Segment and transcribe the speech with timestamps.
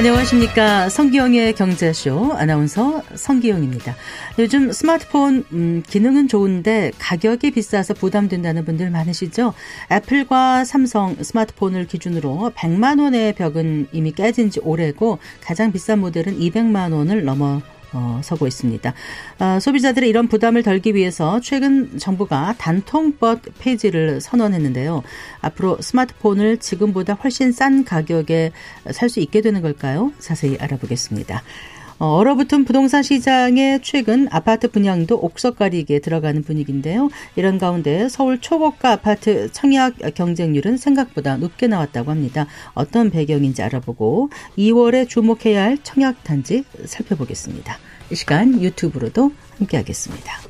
[0.00, 0.88] 안녕하십니까.
[0.88, 3.94] 성기영의 경제쇼 아나운서 성기영입니다.
[4.38, 9.52] 요즘 스마트폰 음, 기능은 좋은데 가격이 비싸서 부담된다는 분들 많으시죠?
[9.92, 16.94] 애플과 삼성 스마트폰을 기준으로 100만 원의 벽은 이미 깨진 지 오래고 가장 비싼 모델은 200만
[16.94, 17.60] 원을 넘어
[17.92, 18.94] 어, 서고 있습니다.
[19.38, 25.02] 어, 소비자들의 이런 부담을 덜기 위해서 최근 정부가 단통법 폐지를 선언했는데요.
[25.40, 28.52] 앞으로 스마트폰을 지금보다 훨씬 싼 가격에
[28.92, 30.12] 살 수 있게 되는 걸까요?
[30.20, 31.42] 자세히 알아보겠습니다.
[32.00, 37.10] 어, 얼어붙은 부동산 시장에 최근 아파트 분양도 옥석가리기에 들어가는 분위기인데요.
[37.36, 42.46] 이런 가운데 서울 초고가 아파트 청약 경쟁률은 생각보다 높게 나왔다고 합니다.
[42.72, 47.76] 어떤 배경인지 알아보고 2월에 주목해야 할 청약 단지 살펴보겠습니다.
[48.10, 50.49] 이 시간 유튜브로도 함께하겠습니다.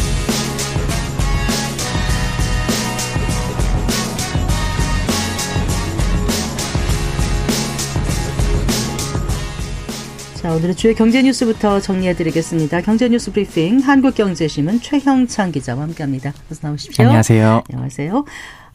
[10.51, 12.81] 자, 오늘은 주요 경제 뉴스부터 정리해 드리겠습니다.
[12.81, 16.33] 경제 뉴스 브리핑 한국경제신문 최형창 기자와 함께 합니다.
[16.51, 17.05] 어서 나오십시오.
[17.05, 17.63] 안녕하세요.
[17.71, 18.25] 안녕하세요.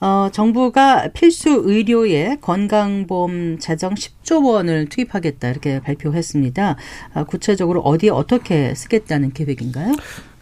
[0.01, 6.77] 어, 정부가 필수 의료에 건강보험 재정 10조 원을 투입하겠다 이렇게 발표했습니다.
[7.13, 9.93] 아, 구체적으로 어디에 어떻게 쓰겠다는 계획인가요?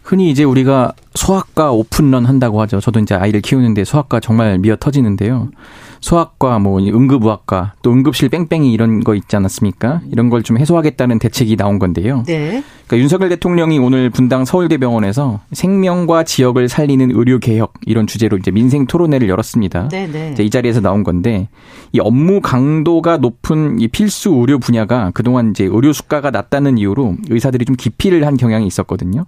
[0.03, 2.79] 흔히 이제 우리가 소아과 오픈런 한다고 하죠.
[2.79, 5.49] 저도 이제 아이를 키우는데 소아과 정말 미어 터지는데요.
[6.05, 10.01] 소아과, 뭐 응급의학과, 또 응급실 뺑뺑이 이런 거 있지 않았습니까?
[10.11, 12.23] 이런 걸 좀 해소하겠다는 대책이 나온 건데요.
[12.27, 12.63] 네.
[12.85, 18.85] 그러니까 윤석열 대통령이 오늘 분당 서울대병원에서 생명과 지역을 살리는 의료 개혁 이런 주제로 이제 민생
[18.85, 19.89] 토론회를 열었습니다.
[19.89, 20.35] 네, 네.
[20.39, 21.49] 이 자리에서 나온 건데
[21.91, 27.65] 이 업무 강도가 높은 이 필수 의료 분야가 그동안 이제 의료 수가가 낮다는 이유로 의사들이
[27.65, 29.25] 좀 기피를 한 경향이 있었거든요.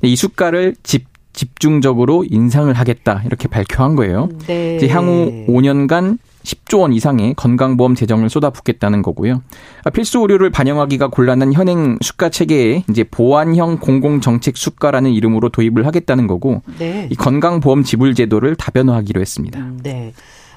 [0.00, 1.04] 이 수가를 집
[1.34, 4.30] 집중적으로 인상을 하겠다 이렇게 발표한 거예요.
[4.46, 4.76] 네.
[4.76, 9.42] 이제 향후 5년간 10조 원 이상의 건강보험 재정을 쏟아붓겠다는 거고요.
[9.84, 16.26] 아, 필수 의료를 반영하기가 곤란한 현행 수가 체계에 이제 보완형 공공정책 수가라는 이름으로 도입을 하겠다는
[16.26, 17.08] 거고, 네.
[17.10, 19.58] 이 건강보험 지불 제도를 다변화하기로 했습니다.
[19.58, 20.12] 음, 네.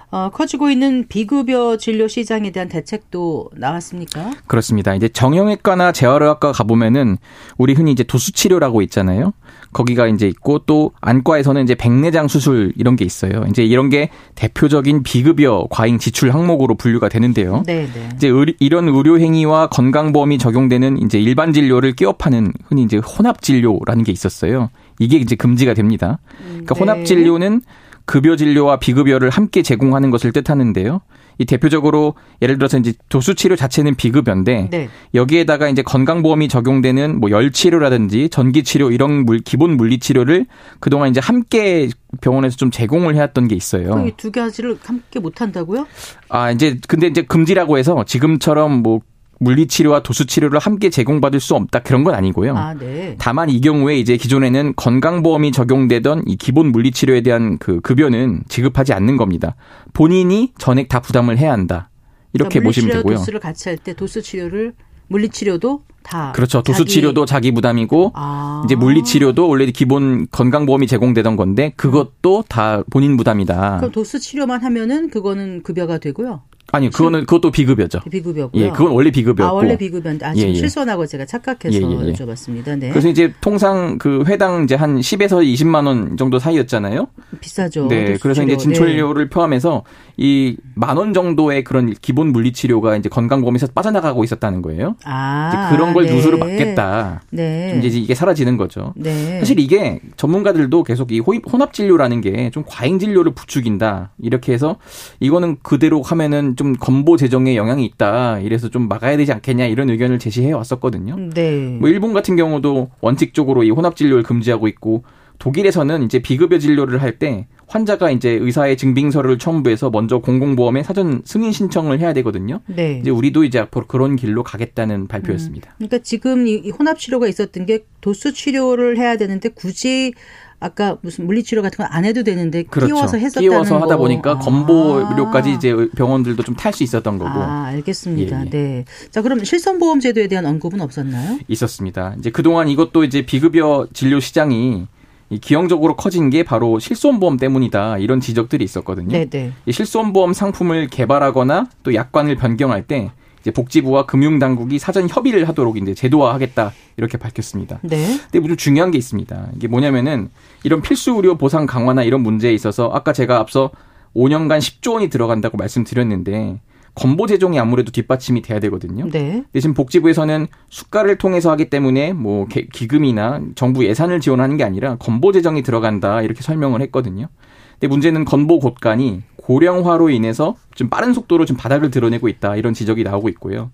[0.09, 4.31] 어, 커지고 있는 비급여 진료 시장에 대한 대책도 나왔습니까?
[4.47, 4.95] 그렇습니다.
[4.95, 7.17] 이제 정형외과나 재활의학과 가보면은
[7.57, 9.33] 우리 흔히 이제 도수치료라고 있잖아요.
[9.77, 13.45] 거기가 이제 있고 또 안과에서는 이제 백내장 수술 이런 게 있어요.
[13.47, 17.61] 이제 이런 게 대표적인 비급여 과잉 지출 항목으로 분류가 되는데요.
[17.67, 18.09] 네, 네.
[18.15, 24.03] 이제 의리, 이런 의료 행위와 건강보험이 적용되는 이제 일반 진료를 끼업하는 흔히 이제 혼합 진료라는
[24.03, 24.71] 게 있었어요.
[24.97, 26.17] 이게 이제 금지가 됩니다.
[26.47, 26.79] 그러니까 네.
[26.79, 27.61] 혼합 진료는
[28.05, 31.01] 급여 진료와 비급여를 함께 제공하는 것을 뜻하는데요.
[31.37, 34.89] 이 대표적으로 예를 들어서 이제 도수 치료 자체는 비급여인데 네.
[35.13, 40.45] 여기에다가 이제 건강보험이 적용되는 뭐 열 치료라든지 전기 치료 이런 물, 기본 물리 치료를
[40.79, 41.89] 그동안 이제 함께
[42.21, 44.09] 병원에서 좀 제공을 해왔던 게 있어요.
[44.17, 45.85] 두 가지를 함께 못 한다고요?
[46.29, 49.01] 아, 이제 근데 이제 금지라고 해서 지금처럼 뭐
[49.39, 52.55] 물리치료와 도수치료를 함께 제공받을 수 없다 그런 건 아니고요.
[52.55, 53.15] 아, 네.
[53.19, 59.17] 다만 이 경우에 이제 기존에는 건강보험이 적용되던 이 기본 물리치료에 대한 그 급여는 지급하지 않는
[59.17, 59.55] 겁니다.
[59.93, 61.89] 본인이 전액 다 부담을 해야 한다.
[62.33, 63.15] 이렇게 그러니까 보시면 되고요.
[63.17, 64.73] 도수를 같이 할 때 도수 치료를
[65.07, 66.61] 물리 치료도 다 그렇죠.
[66.61, 68.61] 도수 치료도 자기, 자기 부담이고 아.
[68.65, 73.77] 이제 물리 치료도 원래 기본 건강보험이 제공되던 건데 그것도 다 본인 부담이다.
[73.77, 76.41] 그럼 도수 치료만 하면은 그거는 급여가 되고요.
[76.73, 78.01] 아니 그거는 그것도 비급여죠.
[78.11, 78.61] 비급여고요.
[78.61, 79.49] 예, 그건 원래 비급여고.
[79.49, 80.55] 아 원래 비급여인데 아 지금 예, 예.
[80.55, 82.13] 실손하고 제가 착각해서 예, 예, 예.
[82.13, 82.77] 여쭤봤습니다.
[82.77, 82.89] 네.
[82.89, 87.07] 그래서 이제 통상 그 회당 이제 한 10에서 20만 원 정도 사이였잖아요.
[87.39, 87.87] 비싸죠.
[87.87, 89.29] 네, 그래서 이제 네.
[89.29, 89.83] 포함해서
[90.17, 94.95] 이 만 원 정도의 그런 기본 물리 치료가 이제 건강보험에서 빠져나가고 있었다는 거예요.
[95.05, 96.13] 아, 그런 걸 네.
[96.13, 97.21] 누수를 막겠다.
[97.31, 97.81] 네.
[97.83, 98.93] 이제 이게 사라지는 거죠.
[98.95, 99.39] 네.
[99.39, 104.77] 사실 이게 전문가들도 계속 이 혼합 진료라는 게 좀 과잉 진료를 부추긴다 이렇게 해서
[105.19, 108.39] 이거는 그대로 하면은 좀 건보 재정에 영향이 있다.
[108.39, 111.15] 이래서 좀 막아야 되지 않겠냐 이런 의견을 제시해 왔었거든요.
[111.33, 111.77] 네.
[111.79, 115.03] 뭐 일본 같은 경우도 원칙적으로 이 혼합 진료를 금지하고 있고
[115.39, 121.51] 독일에서는 이제 비급여 진료를 할 때 환자가 이제 의사의 증빙서를 첨부해서 먼저 공공보험에 사전 승인
[121.51, 122.61] 신청을 해야 되거든요.
[122.67, 122.99] 네.
[123.01, 125.71] 이제 우리도 이제 앞으로 그런 길로 가겠다는 발표였습니다.
[125.71, 125.73] 음.
[125.87, 130.13] 그러니까 지금 이 혼합 치료가 있었던 게 도수 치료를 해야 되는데 굳이
[130.59, 132.95] 아까 무슨 물리치료 같은 건 안 해도 되는데 그렇죠.
[132.95, 134.39] 끼워서 했었다는 끼워서 하다 보니까 아.
[134.39, 137.29] 건보료까지 이제 병원들도 좀 탈 수 있었던 거고.
[137.29, 138.41] 아, 알겠습니다.
[138.41, 138.49] 예, 예.
[138.49, 138.85] 네.
[139.11, 141.39] 자, 그럼 실손보험 제도에 대한 언급은 없었나요?
[141.47, 142.15] 있었습니다.
[142.19, 144.87] 이제 그동안 이것도 이제 비급여 진료 시장이
[145.29, 149.09] 이 기형적으로 커진 게 바로 실손보험 때문이다 이런 지적들이 있었거든요.
[149.09, 149.51] 네네.
[149.65, 155.93] 이 실손보험 상품을 개발하거나 또 약관을 변경할 때 이제 복지부와 금융당국이 사전 협의를 하도록 이제
[155.93, 157.79] 제도화하겠다 이렇게 밝혔습니다.
[157.81, 158.19] 네.
[158.23, 159.49] 근데 무슨 중요한 게 있습니다.
[159.55, 160.29] 이게 뭐냐면은
[160.63, 163.69] 이런 필수 의료 보상 강화나 이런 문제에 있어서 아까 제가 앞서
[164.15, 166.59] 5년간 10조 원이 들어간다고 말씀드렸는데
[166.97, 169.07] 건보 재정이 아무래도 뒷받침이 돼야 되거든요.
[169.11, 169.43] 네.
[169.53, 175.61] 대신 복지부에서는 수가를 통해서 하기 때문에 뭐 기금이나 정부 예산을 지원하는 게 아니라 건보 재정이
[175.61, 177.27] 들어간다 이렇게 설명을 했거든요.
[177.73, 183.03] 근데 문제는 건보 곳간이 고령화로 인해서 좀 빠른 속도로 좀 바닥을 드러내고 있다 이런 지적이
[183.03, 183.69] 나오고 있고요.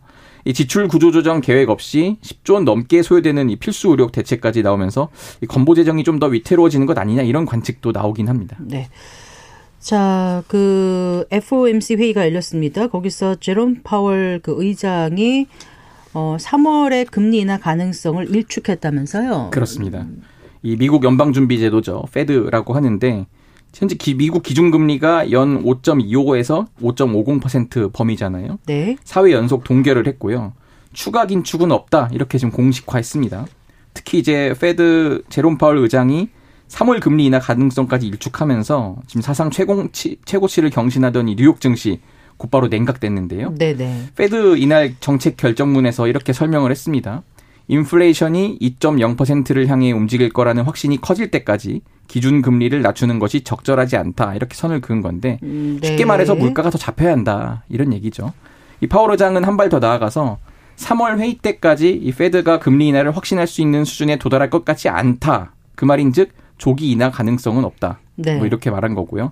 [0.45, 5.07] 이 지출 구조 조정 계획 없이 10조 원 넘게 소요되는 이 필수 의료 대책까지 나오면서
[5.41, 8.57] 이 건보 재정이 좀 더 위태로워지는 것 아니냐 이런 관측도 나오긴 합니다.
[8.59, 8.89] 네.
[9.83, 12.87] 자, 그 FOMC 회의가 열렸습니다.
[12.87, 15.47] 거기서 제롬 파월 그 의장이
[16.13, 19.49] 어 3월에 금리 인하 가능성을 일축했다면서요.
[19.51, 20.07] 그렇습니다.
[20.61, 22.05] 이 미국 연방준비제도죠.
[22.13, 23.27] 페드라고 하는데
[23.73, 28.59] 현재 기, 미국 기준금리가 연 5.25에서 5.50% 범위잖아요.
[28.65, 28.95] 네.
[29.03, 30.53] 4회 연속 동결을 했고요.
[30.93, 32.07] 추가 긴축은 없다.
[32.13, 33.47] 이렇게 지금 공식화했습니다.
[33.93, 36.29] 특히 이제 Fed 제롬 파월 의장이
[36.73, 41.99] 3월 금리 인하 가능성까지 일축하면서 지금 사상 최고치, 최고치를 경신하던 이 뉴욕 증시
[42.37, 43.53] 곧바로 냉각됐는데요.
[43.59, 44.07] 네네.
[44.15, 47.21] Fed 이날 정책 결정문에서 이렇게 설명을 했습니다.
[47.67, 54.33] 인플레이션이 2.0%를 향해 움직일 거라는 확신이 커질 때까지 기준 금리를 낮추는 것이 적절하지 않다.
[54.33, 55.87] 이렇게 선을 그은 건데 음, 네.
[55.89, 57.63] 쉽게 말해서 물가가 더 잡혀야 한다.
[57.69, 58.33] 이런 얘기죠.
[58.81, 60.39] 이 파월 의장은 한 발 더 나아가서
[60.75, 65.53] 3월 회의 때까지 이 페드가 금리 인하를 확신할 수 있는 수준에 도달할 것 같지 않다.
[65.75, 67.99] 그 말인즉 조기 인하 가능성은 없다.
[68.15, 68.37] 네.
[68.37, 69.31] 뭐 이렇게 말한 거고요.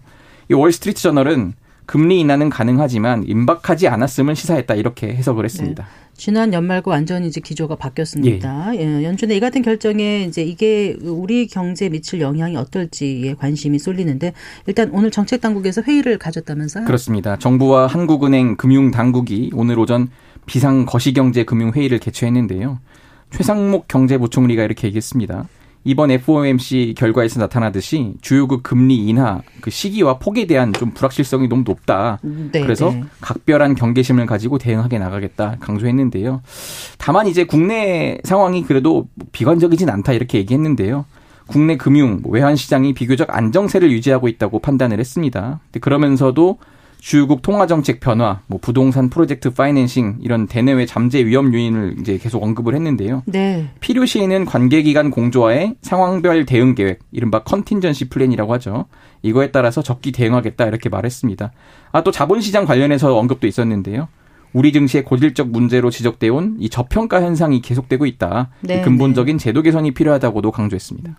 [0.49, 1.53] 이 월스트리트 저널은
[1.85, 5.83] 금리 인하는 가능하지만 임박하지 않았음을 시사했다 이렇게 해석을 했습니다.
[5.83, 5.89] 네.
[6.13, 8.75] 지난 연말과 완전히 이제 기조가 바뀌었습니다.
[8.75, 8.79] 예.
[8.79, 14.33] 예, 연준의 이 같은 결정에 이제 이게 우리 경제에 미칠 영향이 어떨지에 관심이 쏠리는데
[14.67, 16.85] 일단 오늘 정책 당국에서 회의를 가졌다면서요?
[16.85, 17.37] 그렇습니다.
[17.37, 20.09] 정부와 한국은행 금융 당국이 오늘 오전
[20.45, 22.79] 비상 거시경제 금융 회의를 개최했는데요.
[23.31, 25.47] 최상목 경제부총리가 이렇게 얘기했습니다.
[25.83, 32.19] 이번 FOMC 결과에서 나타나듯이 주요국 금리 인하 그 시기와 폭에 대한 좀 불확실성이 너무 높다.
[32.21, 33.03] 네, 그래서 네.
[33.19, 36.41] 각별한 경계심을 가지고 대응하게 나가겠다 강조했는데요.
[36.97, 41.05] 다만 이제 국내 상황이 그래도 비관적이진 않다 이렇게 얘기했는데요.
[41.47, 45.59] 국내 금융 외환 시장이 비교적 안정세를 유지하고 있다고 판단을 했습니다.
[45.81, 46.59] 그러면서도
[47.01, 52.43] 주요국 통화 정책 변화, 뭐 부동산 프로젝트 파이낸싱 이런 대내외 잠재 위험 요인을 이제 계속
[52.43, 53.23] 언급을 했는데요.
[53.25, 53.69] 네.
[53.79, 58.85] 필요시에는 관계기관 공조와의 상황별 대응 계획, 이른바 contingency plan이라고 하죠.
[59.23, 61.51] 이거에 따라서 적기 대응하겠다 이렇게 말했습니다.
[61.91, 64.07] 아 또 자본시장 관련해서 언급도 있었는데요.
[64.53, 68.49] 우리 증시의 고질적 문제로 지적돼 온이 저평가 현상이 계속되고 있다.
[68.61, 69.43] 네, 근본적인 네.
[69.43, 71.17] 제도 개선이 필요하다고도 강조했습니다.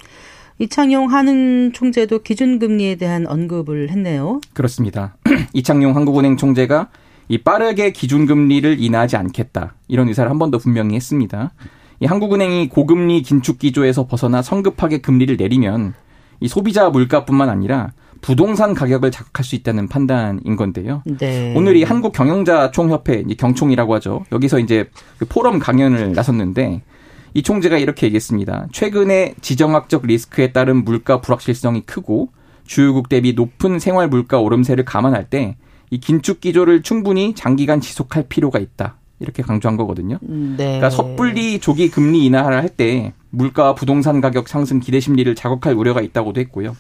[0.59, 4.41] 이창용 한은 총재도 기준금리에 대한 언급을 했네요.
[4.55, 5.17] 그렇습니다.
[5.55, 6.89] 이창용 한국은행 총재가
[7.29, 11.53] 이 빠르게 기준금리를 인하하지 않겠다 이런 의사를 한 번 더 분명히 했습니다.
[12.01, 15.95] 이 한국은행이 고금리 긴축 기조에서 벗어나 성급하게 금리를 내리면
[16.41, 21.03] 이 소비자 물가뿐만 아니라 부동산 가격을 자극할 수 있다는 판단인 건데요.
[21.19, 21.55] 네.
[21.57, 24.25] 오늘 이 한국 경영자 총협회 경총이라고 하죠.
[24.31, 24.89] 여기서 이제
[25.19, 26.83] 그 포럼 강연을 나섰는데
[27.35, 28.69] 이 총재가 이렇게 얘기했습니다.
[28.73, 32.31] 최근에 지정학적 리스크에 따른 물가 불확실성이 크고
[32.67, 35.57] 주요국 대비 높은 생활 물가 오름세를 감안할 때
[35.93, 38.95] 이 긴축 기조를 충분히 장기간 지속할 필요가 있다.
[39.21, 40.19] 이렇게 강조한 거거든요.
[40.23, 40.57] 네.
[40.57, 46.01] 그러니까 섣불리 조기 금리 인하를 할 때 물가와 부동산 가격 상승 기대 심리를 자극할 우려가
[46.01, 46.75] 있다고도 했고요.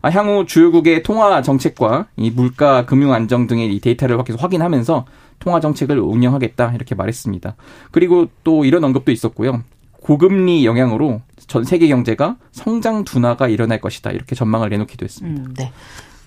[0.00, 5.06] 아, 향후 주요국의 통화 정책과 이 물가 금융 안정 등의 이 데이터를 계속 확인하면서
[5.40, 7.56] 통화 정책을 운영하겠다 이렇게 말했습니다.
[7.90, 9.64] 그리고 또 이런 언급도 있었고요.
[10.02, 14.10] 고금리 영향으로 전 세계 경제가 성장 둔화가 일어날 것이다.
[14.10, 15.42] 이렇게 전망을 내놓기도 했습니다.
[15.42, 15.72] 음, 네.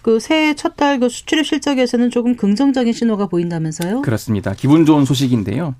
[0.01, 4.01] 그 새해 첫 달 그 수출입 실적에서는 조금 긍정적인 신호가 보인다면서요?
[4.01, 4.53] 그렇습니다.
[4.53, 5.75] 기분 좋은 소식인데요.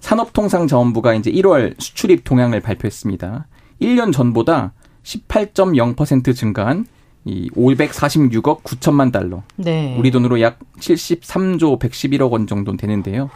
[0.00, 3.46] 산업통상자원부가 이제 1월 수출입 동향을 발표했습니다.
[3.80, 4.72] 1년 전보다
[5.04, 6.86] 18.0% 증가한
[7.24, 9.42] 이 546억 9천만 달러.
[9.56, 9.96] 네.
[9.98, 13.30] 우리 돈으로 약 73조 111억 원 정도 되는데요.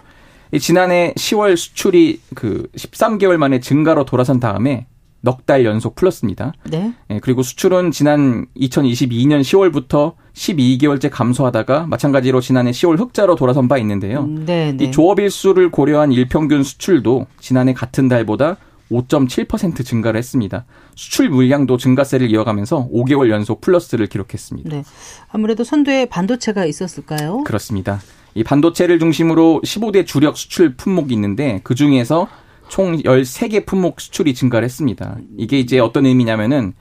[0.60, 4.86] 지난해 10월 수출이 그 13개월 만에 증가로 돌아선 다음에
[5.20, 6.52] 넉 달 연속 플러스입니다.
[6.70, 6.92] 네.
[7.10, 14.20] 예, 그리고 수출은 지난 2022년 10월부터 12개월째 감소하다가 마찬가지로 지난해 10월 흑자로 돌아선 바 있는데요.
[14.20, 14.84] 음, 네, 네.
[14.84, 18.56] 이 조업 일수를 고려한 일평균 수출도 지난해 같은 달보다
[18.90, 20.64] 5.7% 증가를 했습니다.
[20.94, 24.70] 수출 물량도 증가세를 이어가면서 5개월 연속 플러스를 기록했습니다.
[24.70, 24.84] 네.
[25.28, 27.42] 아무래도 선두에 반도체가 있었을까요?
[27.44, 28.00] 그렇습니다.
[28.36, 32.28] 이 반도체를 중심으로 15대 주력 수출 품목이 있는데 그 중에서
[32.68, 35.16] 총 13개 품목 수출이 증가를 했습니다.
[35.38, 36.74] 이게 이제 어떤 의미냐면은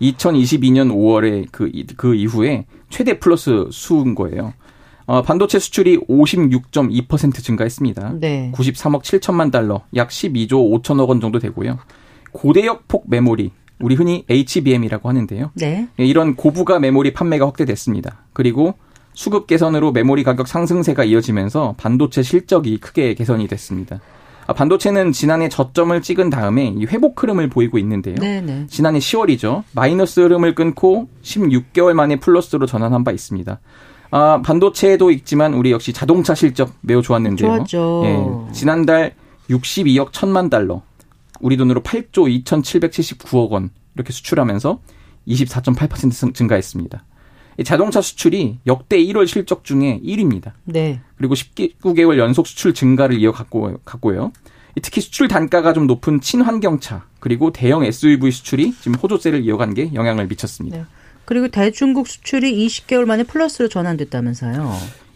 [0.00, 4.54] 2022년 5월에 그, 그 이후에 최대 플러스 수인 거예요.
[5.04, 8.14] 어, 반도체 수출이 56.2% 증가했습니다.
[8.18, 8.50] 네.
[8.54, 11.78] 93억 7천만 달러, 약 12조 5천억 원 정도 되고요.
[12.32, 13.50] 고대역 폭 메모리,
[13.80, 15.50] 우리 흔히 HBM이라고 하는데요.
[15.56, 15.88] 네.
[16.00, 18.24] 예, 이런 고부가 메모리 판매가 확대됐습니다.
[18.32, 18.76] 그리고
[19.14, 24.00] 수급 개선으로 메모리 가격 상승세가 이어지면서 반도체 실적이 크게 개선이 됐습니다.
[24.46, 28.16] 아, 반도체는 지난해 저점을 찍은 다음에 회복 흐름을 보이고 있는데요.
[28.16, 28.40] 네네.
[28.40, 28.66] 네.
[28.68, 29.62] 지난해 10월이죠.
[29.72, 33.60] 마이너스 흐름을 끊고 16개월 만에 플러스로 전환한 바 있습니다.
[34.10, 37.48] 아, 반도체도 있지만 우리 역시 자동차 실적 매우 좋았는데요.
[37.48, 38.02] 좋았죠.
[38.04, 39.14] 예, 지난달
[39.48, 40.82] 62억 1천만 달러,
[41.40, 44.80] 우리 돈으로 8조 2,779억 원 이렇게 수출하면서
[45.26, 47.04] 24.8% 증가했습니다.
[47.64, 50.52] 자동차 수출이 역대 1월 실적 중에 1위입니다.
[50.64, 51.00] 네.
[51.16, 54.32] 그리고 19개월 연속 수출 증가를 이어갔고요.
[54.80, 60.26] 특히 수출 단가가 좀 높은 친환경차 그리고 대형 SUV 수출이 지금 호조세를 이어간 게 영향을
[60.28, 60.76] 미쳤습니다.
[60.78, 60.84] 네.
[61.24, 64.74] 그리고 대중국 수출이 20개월 만에 플러스로 전환됐다면서요.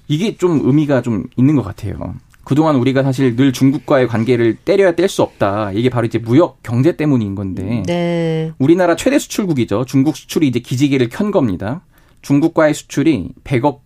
[0.09, 2.15] 이게 좀 의미가 좀 있는 것 같아요.
[2.45, 5.73] 그동안 우리가 사실 늘 중국과의 관계를 때려야 뗄 수 없다.
[5.73, 7.83] 이게 바로 이제 무역 경제 때문인 건데.
[7.87, 8.53] 네.
[8.59, 9.85] 우리나라 최대 수출국이죠.
[9.87, 11.83] 중국 수출이 이제 기지개를 켠 겁니다.
[12.23, 13.81] 중국과의 수출이 100억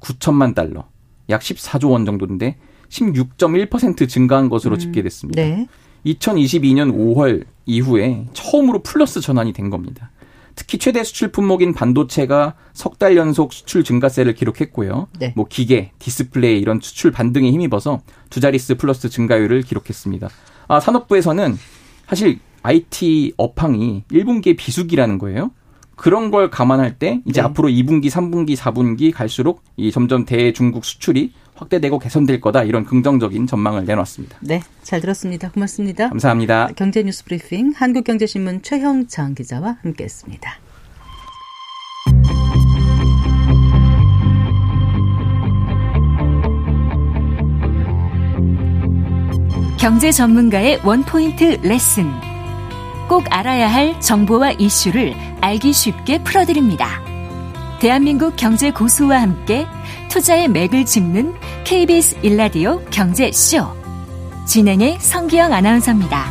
[0.00, 0.88] 9천만 달러,
[1.30, 2.56] 약 14조 원 정도인데
[2.88, 5.42] 16.1% 증가한 것으로 음, 집계됐습니다.
[5.42, 5.66] 네.
[6.06, 10.10] 2022년 5월 이후에 처음으로 플러스 전환이 된 겁니다.
[10.56, 15.08] 특히 최대 수출 품목인 반도체가 석 달 연속 수출 증가세를 기록했고요.
[15.18, 15.32] 네.
[15.34, 20.28] 뭐 기계, 디스플레이 이런 수출 반등에 힘입어서 두 자릿수 플러스 증가율을 기록했습니다.
[20.68, 21.56] 아, 산업부에서는
[22.06, 25.50] 사실 IT 업황이 1분기의 비수기라는 거예요.
[25.96, 27.46] 그런 걸 감안할 때 이제 네.
[27.46, 33.84] 앞으로 2분기, 3분기, 4분기 갈수록 이 점점 대중국 수출이 확대되고 개선될 거다 이런 긍정적인 전망을
[33.84, 34.38] 내놨습니다.
[34.40, 35.50] 네, 잘 들었습니다.
[35.50, 36.08] 고맙습니다.
[36.08, 36.68] 감사합니다.
[36.76, 40.58] 경제뉴스 브리핑 한국경제신문 최형창 기자와 함께했습니다.
[49.78, 52.23] 경제 전문가의 원포인트 레슨.
[53.14, 57.00] 꼭 알아야 할 정보와 이슈를 알기 쉽게 풀어드립니다.
[57.78, 59.68] 대한민국 경제 고수와 함께
[60.10, 63.68] 투자의 맥을 짚는 KBS 일라디오 경제쇼.
[64.48, 66.24] 진행의 성기영 아나운서입니다.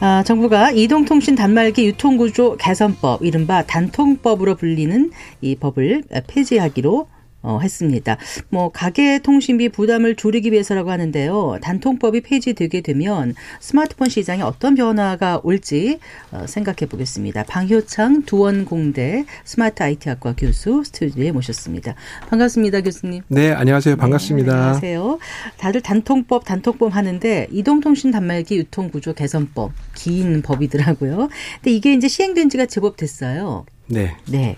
[0.00, 7.06] 아, 정부가 이동통신 단말기 유통구조 개선법, 이른바 단통법으로 불리는 이 법을 폐지하기로
[7.42, 8.16] 어, 했습니다.
[8.48, 11.58] 뭐 가계 통신비 부담을 줄이기 위해서라고 하는데요.
[11.60, 15.98] 단통법이 폐지되게 되면 스마트폰 시장에 어떤 변화가 올지
[16.30, 17.44] 어, 생각해 보겠습니다.
[17.44, 21.94] 방효창 두원공대 스마트 IT학과 교수 스튜디오에 모셨습니다.
[22.28, 23.22] 반갑습니다, 교수님.
[23.28, 23.96] 네, 안녕하세요.
[23.96, 24.52] 반갑습니다.
[24.52, 25.18] 네, 안녕하세요.
[25.58, 31.28] 다들 단통법, 단통법 하는데 이동통신 단말기 유통구조 개선법 긴 법이더라고요.
[31.56, 33.66] 근데 이게 이제 시행된 지가 제법 됐어요.
[33.86, 34.14] 네.
[34.28, 34.56] 네.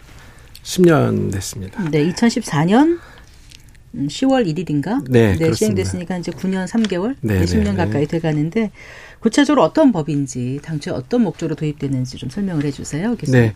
[0.65, 1.89] 10년 됐습니다.
[1.91, 2.99] 네, 2014년
[3.95, 5.05] 10월 1일인가?
[5.09, 8.73] 네, 네 시행됐으니까 이제 9년 3개월, 네, 네 10년 가까이 돼가는데
[9.21, 13.41] 구체적으로 어떤 법인지 당초에 어떤 목적으로 도입되는지 좀 설명을 해주세요, 교수님.
[13.41, 13.55] 네,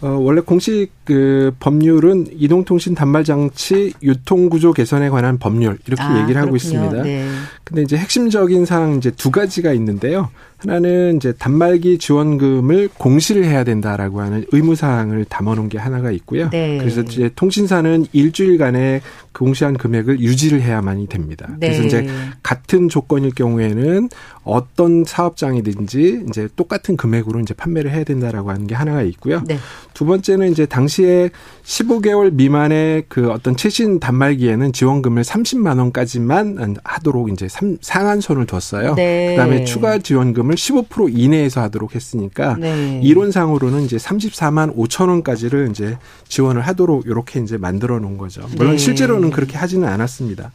[0.00, 6.22] 어, 원래 공식 그 법률은 이동통신 단말 장치 유통 구조 개선에 관한 법률 이렇게 아,
[6.22, 6.56] 얘기를 하고 그렇군요.
[6.56, 7.02] 있습니다.
[7.02, 7.28] 네.
[7.64, 10.30] 근데 이제 핵심적인 사항 이제 두 가지가 있는데요.
[10.58, 16.50] 하나는 이제 단말기 지원금을 공시를 해야 된다라고 하는 의무 사항을 담아놓은 게 하나가 있고요.
[16.50, 16.78] 네.
[16.78, 19.00] 그래서 이제 통신사는 일주일간의
[19.32, 21.48] 공시한 금액을 유지를 해야만이 됩니다.
[21.60, 21.68] 네.
[21.68, 22.08] 그래서 이제
[22.42, 24.08] 같은 조건일 경우에는
[24.42, 29.42] 어떤 사업장이든지 이제 똑같은 금액으로 이제 판매를 해야 된다라고 하는 게 하나가 있고요.
[29.46, 29.58] 네.
[29.94, 31.30] 두 번째는 이제 당시에
[31.62, 37.46] 15개월 미만의 그 어떤 최신 단말기에는 지원금을 30만 원까지만 하도록 이제
[37.80, 38.94] 상한선을 뒀어요.
[38.96, 39.36] 네.
[39.36, 43.00] 그다음에 추가 지원금 을 15% 이내에서 하도록 했으니까 네.
[43.02, 48.46] 이론상으로는 이제 34만 5천 원까지를 이제 지원을 하도록 이렇게 이제 만들어 놓은 거죠.
[48.56, 48.78] 물론 네.
[48.78, 50.52] 실제로는 그렇게 하지는 않았습니다.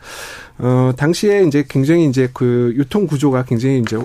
[0.59, 3.97] 어, 당시에 이제 굉장히 이제 그 유통 구조가 굉장히 이제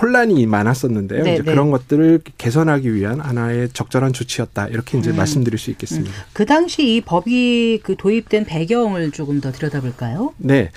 [0.00, 1.24] 혼란이 많았었는데요.
[1.24, 1.50] 네, 이제 네.
[1.50, 4.68] 그런 것들을 개선하기 위한 하나의 적절한 조치였다.
[4.68, 5.16] 이렇게 이제 음.
[5.16, 6.10] 말씀드릴 수 있겠습니다.
[6.10, 6.22] 음.
[6.32, 10.34] 그 당시 이 법이 그 도입된 배경을 조금 더 들여다볼까요?
[10.38, 10.70] 네.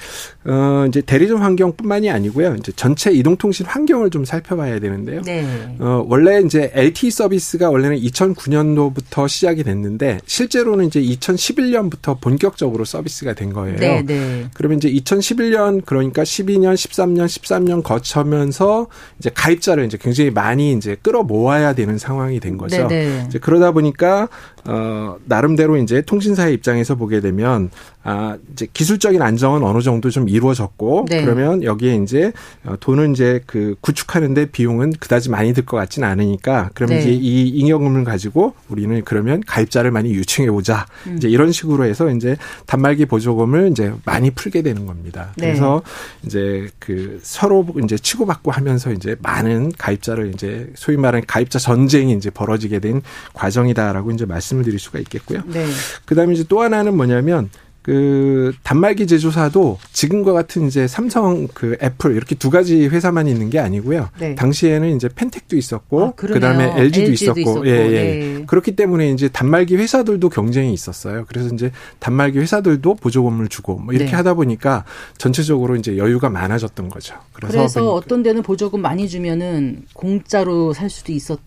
[0.46, 2.56] 어, 이제 대리점 환경뿐만이 아니고요.
[2.56, 5.22] 이제 전체 이동통신 환경을 좀 살펴봐야 되는데요.
[5.24, 5.46] 네.
[5.80, 13.52] 어, 원래 이제 LTE 서비스가 원래는 2009년도부터 시작이 됐는데 실제로는 이제 2011년부터 본격적으로 서비스가 된
[13.52, 13.78] 거예요.
[13.78, 14.46] 네, 네.
[14.54, 18.88] 그러면 이제 2011년 그러니까 12년, 13년, 13년 거쳐면서
[19.18, 22.88] 이제 가입자를 이제 굉장히 많이 이제 끌어 모아야 되는 상황이 된 거죠.
[22.88, 23.26] 네네.
[23.28, 24.30] 이제 그러다 보니까
[24.66, 27.70] 어 나름대로 이제 통신사의 입장에서 보게 되면
[28.10, 31.24] 아 이제 기술적인 안정은 어느 정도 좀 이루어졌고 네.
[31.24, 32.32] 그러면 여기에 이제
[32.66, 37.04] 어, 돈은 이제 그 구축하는데 비용은 그다지 많이 들 것 같지는 않으니까 그러면 네.
[37.04, 41.18] 이제 이 잉여금을 가지고 우리는 그러면 가입자를 많이 유치해 보자 음.
[41.18, 42.36] 이제 이런 식으로 해서 이제
[42.66, 45.32] 단말기 보조금을 이제 많이 풀게 되는 겁니다.
[45.38, 45.48] 네.
[45.48, 45.84] 그래서
[46.26, 52.32] 이제 그 서로 이제 치고받고 하면서 이제 많은 가입자를 이제 소위 말하는 가입자 전쟁이 이제
[52.32, 55.44] 벌어지게 된 과정이다라고 이제 말씀을 드릴 수가 있겠고요.
[55.46, 55.68] 네.
[56.06, 57.52] 그다음에 이제 또 하나는 뭐냐면
[57.82, 63.60] 그 단말기 제조사도 지금과 같은 이제 삼성 그 애플 이렇게 두 가지 회사만 있는 게
[63.60, 64.10] 아니고요.
[64.20, 64.36] 네.
[64.36, 67.68] 당시에는 이제 펜텍도 있었고 아, 그다음에 LG도, LG도 있었고, 있었고.
[67.68, 68.36] 예, 예.
[68.38, 68.44] 네.
[68.46, 71.26] 그렇기 때문에 이제 단말기 회사들도 경쟁이 있었어요.
[71.28, 74.18] 그래서 이제 단말기 회사들도 보조금을 주고 뭐 이렇게 네.
[74.18, 74.84] 하다 보니까
[75.18, 77.16] 전체적으로 이제 여유가 많아졌던 거죠.
[77.34, 81.40] 그래서, 그래서 어떤 데는 보조금 많이 주면은 공짜로 살 수도 있었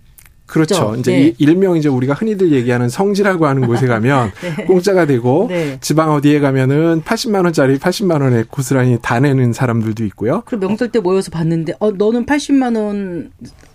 [0.47, 0.95] 그렇죠.
[0.99, 1.35] 이제 네.
[1.39, 4.65] 일명 이제 우리가 흔히들 얘기하는 성지라고 하는 곳에 가면 네.
[4.65, 5.79] 공짜가 되고 네.
[5.81, 10.43] 지방 어디에 가면은 80만 원짜리 80만 원에 고스란히 다 내는 사람들도 있고요.
[10.45, 13.31] 그리고 명절 때 모여서 봤는데 어 너는 80만 원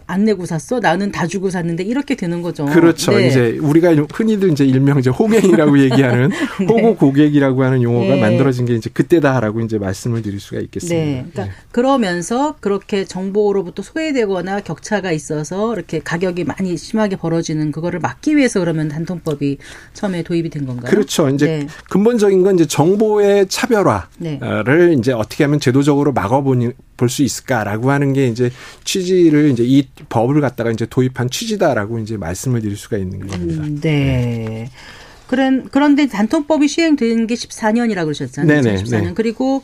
[0.07, 0.79] 안 내고 샀어?
[0.79, 2.65] 나는 다 주고 샀는데 이렇게 되는 거죠.
[2.65, 3.11] 그렇죠.
[3.11, 3.27] 네.
[3.27, 6.65] 이제 우리가 흔히들 이제 일명 이제 호갱이라고 얘기하는 네.
[6.65, 8.21] 호구 고객이라고 하는 용어가 네.
[8.21, 10.95] 만들어진 게 이제 그때다라고 이제 말씀을 드릴 수가 있겠습니다.
[10.97, 11.25] 네.
[11.31, 11.51] 그러니까 네.
[11.71, 18.87] 그러면서 그렇게 정보로부터 소외되거나 격차가 있어서 이렇게 가격이 많이 심하게 벌어지는 그거를 막기 위해서 그러면
[18.87, 19.57] 단통법이
[19.93, 20.89] 처음에 도입이 된 건가요?
[20.89, 21.27] 그렇죠.
[21.29, 21.67] 이제 네.
[21.89, 28.27] 근본적인 건 이제 정보의 차별화를 이제 어떻게 하면 제도적으로 막아보니 볼 수 있을까라고 하는 게
[28.27, 28.49] 이제
[28.83, 33.63] 취지를 이제 이 법을 갖다가 이제 도입한 취지다라고 이제 말씀을 드릴 수가 있는 겁니다.
[33.63, 34.69] 음, 네.
[35.27, 38.61] 그런 그런데 단통법이 시행된 게 14년이라고 그러셨잖아요.
[38.61, 38.83] 네네.
[38.83, 39.03] 14년.
[39.03, 39.11] 네.
[39.13, 39.63] 그리고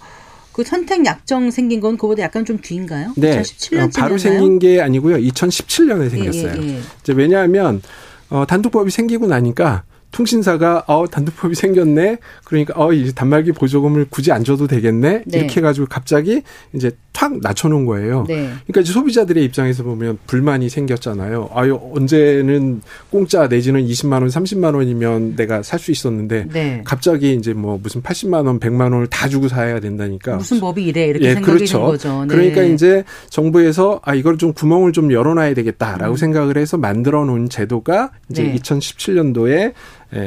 [0.52, 3.13] 그 선택 약정 생긴 건 그보다 약간 좀 뒤인가요?
[3.18, 3.42] 네.
[3.42, 5.18] 2017년 어, 바로 생긴 게 아니고요.
[5.18, 6.62] 2017년에 생겼어요.
[6.62, 6.80] 예, 예, 예.
[7.02, 7.81] 이제 왜냐하면
[8.29, 12.18] 어 단독법이 생기고 나니까 통신사가 어 단독법이 생겼네.
[12.46, 15.24] 그러니까 어 이제 단말기 보조금을 굳이 안 줘도 되겠네.
[15.26, 15.38] 네.
[15.38, 16.42] 이렇게 해 가지고 갑자기
[16.74, 18.26] 이제 탁 낮춰 놓은 거예요.
[18.28, 18.50] 네.
[18.66, 21.50] 그러니까 이제 소비자들의 입장에서 보면 불만이 생겼잖아요.
[21.54, 26.82] 아유 언제는 공짜 내지는 20만 원, 30만 원이면 내가 살 수 있었는데 네.
[26.86, 30.38] 갑자기 이제 뭐 무슨 80만 원, 100만 원을 다 주고 사야 된다니까.
[30.38, 31.82] 무슨 법이 이래 이렇게 예, 생각이 그렇죠.
[31.82, 32.22] 거죠.
[32.22, 32.28] 네.
[32.28, 36.16] 그러니까 이제 정부에서 아 이걸 좀 구멍을 좀 열어 놔야 되겠다라고 음.
[36.16, 39.74] 생각을 해서 만들어 놓은 제도가 이제 2017년도에 예,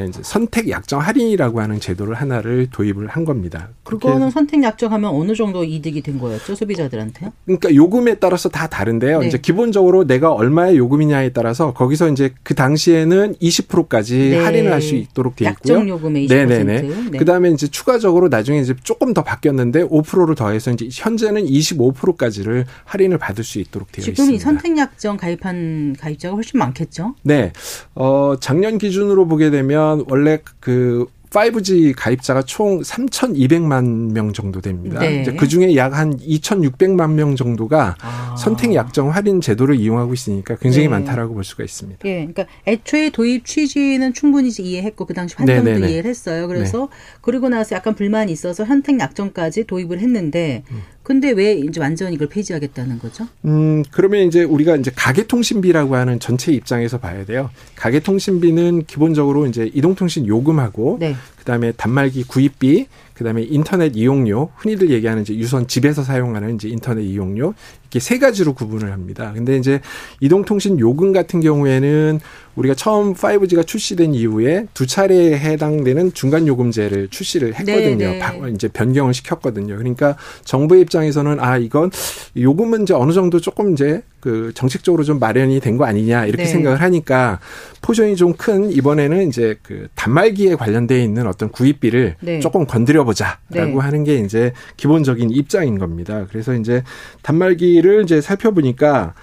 [0.08, 3.68] 이제 선택 약정 할인이라고 하는 제도를 하나를 도입을 한 겁니다.
[3.84, 7.30] 그거는 선택 약정하면 어느 정도 이득이 된 거였죠 소비자들한테?
[7.44, 9.20] 그러니까 요금에 따라서 다 다른데요.
[9.20, 9.26] 네.
[9.28, 14.38] 이제 기본적으로 내가 얼마의 요금이냐에 따라서 거기서 이제 그 당시에는 20%까지 네.
[14.38, 15.74] 할인을 할 수 있도록 돼 있고요.
[15.74, 16.28] 약정 요금의 20%.
[16.28, 16.82] 네네네.
[17.10, 17.18] 네.
[17.18, 23.42] 그다음에 이제 추가적으로 나중에 이제 조금 더 바뀌었는데 5%를 더해서 이제 현재는 25%까지를 할인을 받을
[23.42, 24.24] 수 있도록 되어 지금 있습니다.
[24.24, 27.14] 지금 이 선택 약정 가입한 가입자가 훨씬 많겠죠?
[27.22, 27.52] 네.
[27.94, 35.00] 어 작년 기준으로 보게 되면 보면 원래 그 5G 가입자가 총 3,200만 명 정도 됩니다.
[35.00, 35.20] 네.
[35.20, 38.36] 이제 그 중에 약 한 2,600만 명 정도가 아.
[38.38, 40.90] 선택 약정 할인 제도를 이용하고 있으니까 굉장히 네.
[40.90, 42.00] 많다라고 볼 수가 있습니다.
[42.04, 42.08] 예.
[42.08, 42.28] 네.
[42.32, 45.80] 그러니까 애초에 도입 취지는 충분히 이해했고 그 당시 환경도 네네네.
[45.80, 45.92] 네, 네.
[45.92, 46.48] 이해를 했어요.
[46.48, 47.18] 그래서 네.
[47.20, 50.82] 그리고 나서 약간 불만이 있어서 선택 약정까지 도입을 했는데 음.
[51.06, 53.28] 근데 왜 이제 완전히 이걸 폐지하겠다는 거죠?
[53.44, 57.48] 음, 그러면 이제 우리가 이제 가계통신비라고 하는 전체 입장에서 봐야 돼요.
[57.76, 61.14] 가계통신비는 기본적으로 이제 이동통신 요금하고 네.
[61.38, 67.54] 그다음에 단말기 구입비, 그다음에 인터넷 이용료, 흔히들 얘기하는 이제 유선 집에서 사용하는 이제 인터넷 이용료
[67.96, 69.32] 이렇게 세 가지로 구분을 합니다.
[69.34, 69.80] 근데 이제
[70.20, 72.20] 이동통신 요금 같은 경우에는
[72.56, 77.96] 우리가 처음 5G가 출시된 이후에 두 차례에 해당되는 중간 요금제를 출시를 했거든요.
[77.96, 78.50] 네, 네.
[78.54, 79.76] 이제 변경을 시켰거든요.
[79.76, 81.90] 그러니까 정부의 입장에서는 아 이건
[82.36, 86.48] 요금은 이제 어느 정도 조금 이제 그 정책적으로 좀 마련이 된 거 아니냐 이렇게 네.
[86.50, 87.38] 생각을 하니까
[87.82, 92.40] 포션이 좀 큰 이번에는 이제 그 단말기에 관련돼 있는 어떤 구입비를 네.
[92.40, 93.74] 조금 건드려 보자라고 네.
[93.76, 96.26] 하는 게 이제 기본적인 입장인 겁니다.
[96.30, 96.82] 그래서 이제
[97.22, 99.14] 단말기를 이제 살펴보니까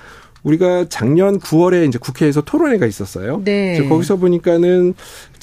[0.43, 3.41] 우리가 작년 9월에 이제 국회에서 토론회가 있었어요.
[3.45, 3.87] 네.
[3.87, 4.93] 거기서 보니까는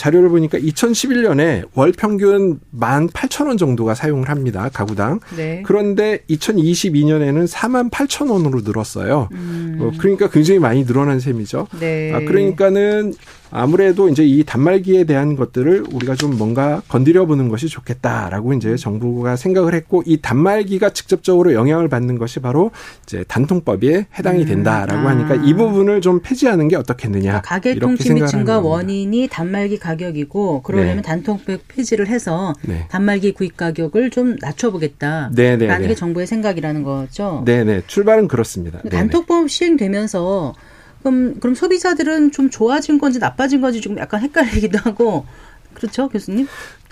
[0.00, 4.70] 자료를 보니까 2011년에 월 평균 18,000원 정도가 사용을 합니다.
[4.72, 5.20] 가구당.
[5.36, 5.62] 네.
[5.66, 9.28] 그런데 2022년에는 48,000원으로 늘었어요.
[9.32, 9.76] 음.
[9.78, 11.66] 어, 그러니까 굉장히 많이 늘어난 셈이죠.
[11.78, 12.14] 네.
[12.14, 13.12] 아, 그러니까는
[13.50, 19.36] 아무래도 이제 이 단말기에 대한 것들을 우리가 좀 뭔가 건드려 보는 것이 좋겠다라고 이제 정부가
[19.36, 22.70] 생각을 했고 이 단말기가 직접적으로 영향을 받는 것이 바로
[23.02, 24.46] 이제 단통법에 해당이 음.
[24.46, 25.06] 된다라고 음.
[25.06, 25.10] 아.
[25.10, 27.42] 하니까 이 부분을 좀 폐지하는 게 어떻겠느냐.
[27.42, 31.02] 그러니까 가계통침이 증가 원인이 단말기 가 격이고 그러려면 네.
[31.02, 32.86] 단통법 폐지를 해서 네.
[32.90, 35.88] 단말기 구입 가격을 좀 낮춰보겠다라는 네, 네, 네.
[35.88, 37.42] 게 정부의 생각이라는 거죠.
[37.44, 38.80] 네네 출발은 그렇습니다.
[38.82, 40.54] 단통법 시행되면서
[41.00, 45.26] 그럼 그럼 소비자들은 좀 좋아진 건지 나빠진 건지 좀 약간 헷갈리기도 하고
[45.74, 46.46] 그렇죠, 교수님?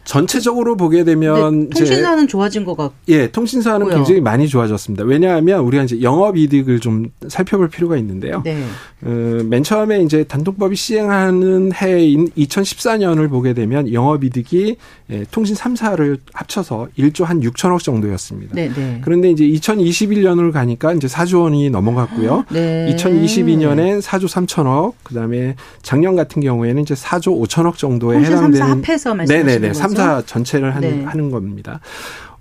[0.08, 5.04] 전체적으로 보게 되면 통신사는 좋아진 것 같고 예, 통신사는 굉장히 많이 좋아졌습니다.
[5.04, 8.40] 왜냐하면 우리가 이제 영업 이득을 좀 살펴볼 필요가 있는데요.
[8.42, 8.64] 네.
[9.02, 9.08] 어,
[9.44, 14.76] 맨 처음에 이제 단통법이 시행하는 해인 2014년을 보게 되면 영업 이득이
[15.10, 18.54] 예, 통신 3사를 합쳐서 1조 한 6천억 정도였습니다.
[18.54, 19.00] 네, 네.
[19.04, 22.46] 그런데 이제 2021년을 가니까 이제 4조 원이 넘어갔고요.
[22.52, 22.94] 네.
[22.96, 29.46] 2022년엔 4조 3천억, 그다음에 작년 같은 경우에는 이제 4조 5천억 정도에 해당되는 3사 합해서 말씀하시는
[29.46, 29.68] 네네네.
[29.68, 29.80] 거죠?
[29.98, 31.04] 3사 전체를 하는, 네.
[31.04, 31.80] 하는 겁니다.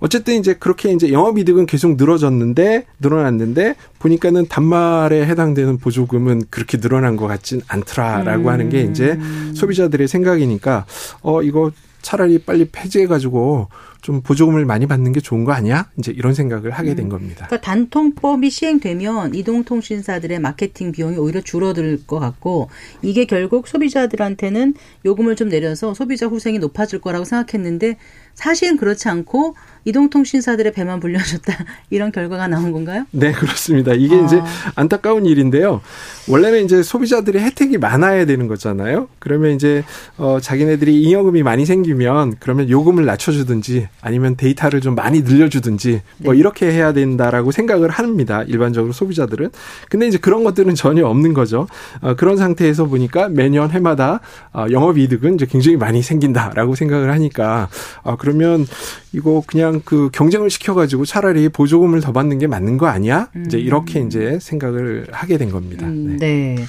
[0.00, 7.26] 어쨌든 이제 그렇게 이제 영업이득은 계속 늘어졌는데 늘어났는데 보니까는 단말에 해당되는 보조금은 그렇게 늘어난 것
[7.26, 8.48] 같진 않더라라고 음.
[8.48, 9.18] 하는 게 이제
[9.54, 10.86] 소비자들의 생각이니까
[11.22, 13.68] 어 이거 차라리 빨리 폐지해가지고
[14.00, 15.90] 좀 보조금을 많이 받는 게 좋은 거 아니야?
[15.98, 17.08] 이제 이런 생각을 하게 된 음.
[17.10, 17.46] 겁니다.
[17.46, 22.70] 그러니까 단통법이 시행되면 이동통신사들의 마케팅 비용이 오히려 줄어들 것 같고
[23.02, 27.96] 이게 결국 소비자들한테는 요금을 좀 내려서 소비자 후생이 높아질 거라고 생각했는데
[28.38, 31.54] 사실은 그렇지 않고 이동통신사들의 배만 불려줬다
[31.90, 33.04] 이런 결과가 나온 건가요?
[33.10, 33.92] 네 그렇습니다.
[33.94, 34.24] 이게 아.
[34.24, 34.40] 이제
[34.76, 35.80] 안타까운 일인데요.
[36.28, 39.08] 원래는 이제 소비자들이 혜택이 많아야 되는 거잖아요.
[39.18, 39.82] 그러면 이제
[40.18, 46.38] 어 자기네들이 잉여금이 많이 생기면 그러면 요금을 낮춰주든지 아니면 데이터를 좀 많이 늘려주든지 뭐 네.
[46.38, 48.44] 이렇게 해야 된다라고 생각을 합니다.
[48.44, 49.50] 일반적으로 소비자들은.
[49.88, 51.66] 근데 이제 그런 것들은 전혀 없는 거죠.
[52.02, 54.20] 어 그런 상태에서 보니까 매년 해마다
[54.52, 57.68] 어 영업이득은 이제 굉장히 많이 생긴다라고 생각을 하니까
[58.02, 58.66] 어 그 러면
[59.12, 63.30] 이거 그냥 그 경쟁을 시켜가지고 차라리 보조금을 더 받는 게 맞는 거 아니야?
[63.36, 63.44] 음.
[63.46, 65.86] 이제 이렇게 이제 생각을 하게 된 겁니다.
[65.86, 66.54] 음, 네.
[66.56, 66.64] 네.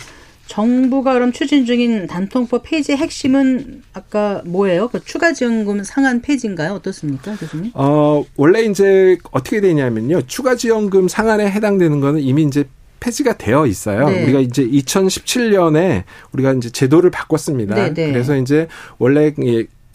[0.50, 4.88] 정부가 그럼 추진 중인 단통법 폐지의 핵심은 아까 뭐예요?
[4.88, 6.74] 그 추가 지원금 상한 폐지인가요?
[6.74, 7.72] 어떻습니까, 교수님?
[7.76, 10.24] 어, 원래 이제 어떻게 되냐면요.
[10.24, 12.66] 추가 지원금 상한에 해당되는 거는 이미 이제
[13.00, 14.10] 폐지가 되어 있어요.
[14.10, 14.24] 네.
[14.24, 17.76] 우리가 이제 2017년에 우리가 이제 제도를 바꿨습니다.
[17.76, 18.12] 네, 네.
[18.12, 18.68] 그래서 이제
[18.98, 19.32] 원래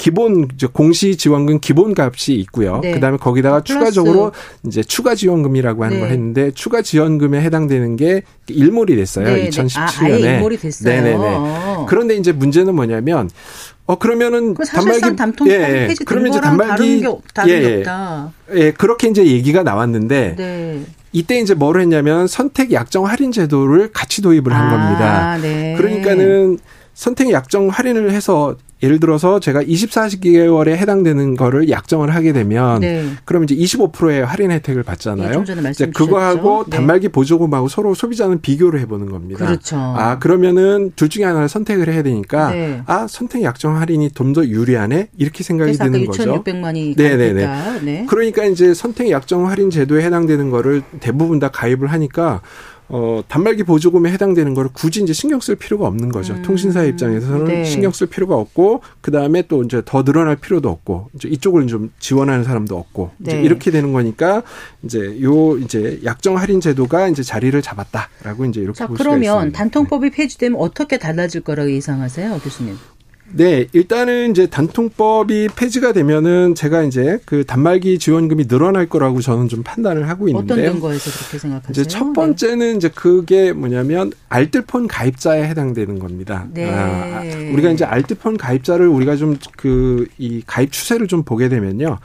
[0.05, 2.81] 기본 공시 지원금 기본 값이 있고요.
[2.83, 2.93] 네.
[2.93, 3.73] 그다음에 거기다가 플러스.
[3.73, 4.33] 추가적으로
[4.67, 6.01] 이제 추가 지원금이라고 하는 네.
[6.03, 9.25] 걸 했는데 추가 지원금에 해당되는 게 일몰이 됐어요.
[9.25, 9.49] 네.
[9.49, 10.03] 2017년에.
[10.03, 10.95] 아, 일몰이 됐어요.
[10.95, 11.87] 네네네.
[11.89, 13.31] 그런데 이제 문제는 뭐냐면
[13.87, 15.95] 어 그러면은 단말기 담통 예, 예.
[16.05, 18.33] 그러면 이제 단말기 다른 게, 다른 예, 없다.
[18.57, 20.83] 예, 그렇게 이제 얘기가 나왔는데 네.
[21.13, 25.39] 이때 이제 뭘 했냐면 선택 약정 할인 제도를 같이 도입을 한 아, 겁니다.
[25.39, 25.75] 네.
[25.79, 26.59] 그러니까는
[26.93, 33.07] 선택 약정 할인을 해서 예를 들어서 제가 24개월에 해당되는 거를 약정을 하게 되면 네.
[33.25, 35.45] 그러면 이제 25%의 할인 혜택을 받잖아요.
[35.49, 36.77] 예, 이제 그거하고 네.
[36.77, 39.47] 단말기 보조금하고 서로 소비자는 비교를 해보는 겁니다.
[39.47, 39.77] 그렇죠.
[39.77, 42.83] 아 그러면은 둘 중에 하나를 선택을 해야 되니까 네.
[42.87, 46.43] 아 선택 약정 할인이 좀 더 유리하네 이렇게 생각이 드는 거죠.
[46.43, 47.47] 6,600만이 네네네.
[47.85, 48.07] 네.
[48.09, 52.41] 그러니까 이제 선택 약정 할인 제도에 해당되는 거를 대부분 다 가입을 하니까.
[52.89, 56.35] 어, 단말기 보조금에 해당되는 거를 굳이 이제 신경 쓸 필요가 없는 거죠.
[56.35, 56.43] 음.
[56.43, 57.65] 통신사 입장에서는 네.
[57.65, 61.91] 신경 쓸 필요가 없고, 그 다음에 또 이제 더 늘어날 필요도 없고, 이제 이쪽을 좀
[61.99, 63.33] 지원하는 사람도 없고, 네.
[63.33, 64.43] 이제 이렇게 되는 거니까,
[64.83, 69.33] 이제 요 이제 약정 할인 제도가 이제 자리를 잡았다라고 이제 이렇게 자, 볼 수가 있습니다.
[69.33, 72.77] 그러면 단통법이 폐지되면 어떻게 달라질 거라고 예상하세요, 교수님?
[73.37, 79.63] 네, 일단은 이제 단통법이 폐지가 되면은 제가 이제 그 단말기 지원금이 늘어날 거라고 저는 좀
[79.63, 80.61] 판단을 하고 있는데요.
[80.67, 81.71] 어떤 근거에서 그렇게 생각하세요?
[81.71, 82.77] 이제 첫 번째는 네.
[82.77, 86.47] 이제 그게 뭐냐면 알뜰폰 가입자에 해당되는 겁니다.
[86.53, 86.71] 네.
[86.71, 91.99] 아, 우리가 이제 알뜰폰 가입자를 우리가 좀 그 이 가입 추세를 좀 보게 되면요.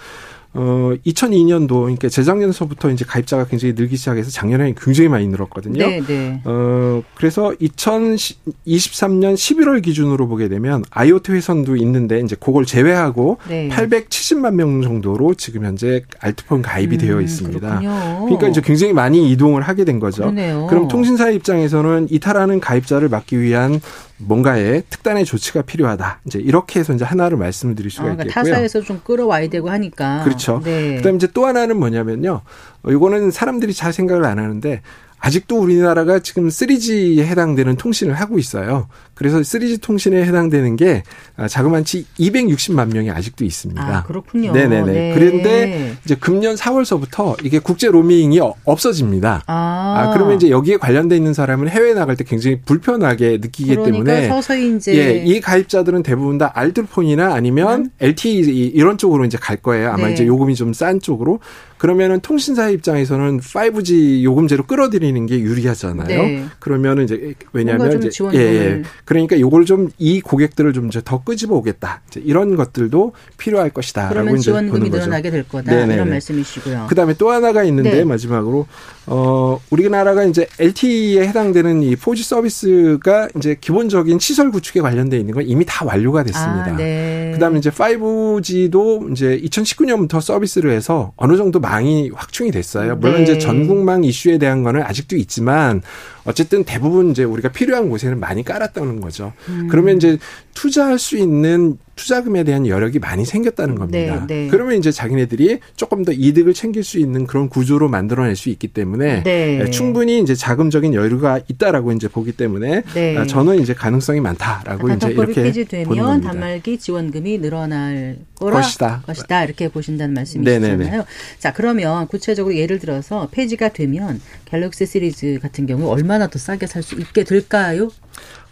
[0.54, 5.88] 어 2002년도 그러니까 재작년서부터 이제 가입자가 굉장히 늘기 시작해서 작년에 굉장히 많이 늘었거든요.
[5.88, 6.42] 네, 네.
[6.44, 13.70] 어 그래서 2023년 11월 기준으로 보게 되면 IoT 회선도 있는데 이제 그걸 제외하고 네.
[13.70, 17.80] 870만 명 정도로 지금 현재 알트폰 가입이 음, 되어 있습니다.
[17.80, 18.26] 그렇군요.
[18.26, 20.24] 그러니까 이제 굉장히 많이 이동을 하게 된 거죠.
[20.24, 20.66] 그러네요.
[20.68, 23.80] 그럼 통신사 입장에서는 이탈하는 가입자를 막기 위한
[24.20, 26.22] 뭔가의 특단의 조치가 필요하다.
[26.26, 28.54] 이제 이렇게 해서 이제 하나를 말씀을 드릴 수가 아, 그러니까 있겠고요.
[28.54, 30.24] 타사에서 좀 끌어와야 되고 하니까.
[30.24, 30.62] 그렇죠.
[30.64, 30.98] 네.
[30.98, 32.42] 그다음에 이제 또 하나는 뭐냐면요.
[32.84, 34.82] 어, 이거는 사람들이 잘 생각을 안 하는데
[35.20, 38.88] 아직도 우리나라가 지금 3G에 해당되는 통신을 하고 있어요.
[39.14, 41.04] 그래서 3G 통신에 해당되는 게
[41.36, 43.82] 아, 자그만치 260만 명이 아직도 있습니다.
[43.82, 44.54] 아, 그렇군요.
[44.54, 44.92] 네네네.
[44.92, 45.14] 네.
[45.14, 49.44] 그런데 이제 금년 4월서부터 이게 국제 로밍이 없어집니다.
[49.48, 49.96] 아.
[49.98, 50.14] 아.
[50.14, 54.76] 그러면 이제 여기에 관련돼 있는 사람은 해외 나갈 때 굉장히 불편하게 느끼기 그러니까 때문에 서서히
[54.78, 57.90] 이제 예, 이 가입자들은 대부분 다 알뜰폰이나 아니면 음?
[58.00, 58.40] LTE
[58.74, 59.90] 이런 쪽으로 이제 갈 거예요.
[59.90, 60.14] 아마 네.
[60.14, 61.40] 이제 요금이 좀 싼 쪽으로.
[61.80, 66.08] 그러면은 통신사 입장에서는 5G 요금제로 끌어들이는 게 유리하잖아요.
[66.08, 66.46] 네.
[66.60, 68.84] 그러면은 이제 왜냐하면 이제 예, 예.
[69.06, 72.02] 그러니까 요걸 좀 이 고객들을 좀 이제 더 끄집어 오겠다.
[72.10, 75.72] 이제 이런 것들도 필요할 것이다라고 그러면 지원금이 늘어나게 될 거다.
[75.72, 75.94] 네네네.
[75.96, 76.88] 이런 말씀이시고요.
[76.90, 78.04] 그다음에 또 하나가 있는데 네.
[78.04, 78.68] 마지막으로
[79.08, 85.44] 어 우리나라가 이제 LTE에 해당되는 이 4G 서비스가 이제 기본적인 시설 구축에 관련돼 있는 건
[85.48, 86.74] 이미 다 완료가 됐습니다.
[86.74, 87.32] 아, 네.
[87.34, 92.96] 그다음에 이제 5G도 이제 2019년부터 서비스를 해서 어느 정도 망이 확충이 됐어요.
[92.96, 93.24] 물론 네.
[93.24, 95.84] 이제 전국망 이슈에 대한 거는 아직도 있지만
[96.26, 99.34] 어쨌든 대부분 이제 우리가 필요한 곳에는 많이 깔았다는 거죠.
[99.50, 99.68] 음.
[99.70, 100.18] 그러면 이제
[100.60, 104.26] 투자할 수 있는 투자금에 대한 여력이 많이 생겼다는 겁니다.
[104.28, 104.48] 네, 네.
[104.50, 109.24] 그러면 이제 자기네들이 조금 더 이득을 챙길 수 있는 그런 구조로 만들어낼 수 있기 때문에
[109.24, 109.62] 네.
[109.62, 113.18] 예, 충분히 이제 자금적인 여유가 있다라고 이제 보기 때문에 네.
[113.18, 119.04] 아, 저는 이제 가능성이 많다라고 이제 이렇게 폐지되면 단말기 지원금이 늘어날 거라 것이다.
[119.06, 121.06] 것이다 이렇게 보신다는 말씀이시잖아요.
[121.38, 126.84] 자 그러면 구체적으로 예를 들어서 폐지가 되면 갤럭시 시리즈 같은 경우 얼마나 더 싸게 살
[126.84, 127.90] 수 있게 될까요?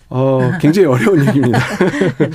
[0.09, 1.59] 어, 굉장히 어려운 얘기입니다.
[2.17, 2.29] 네.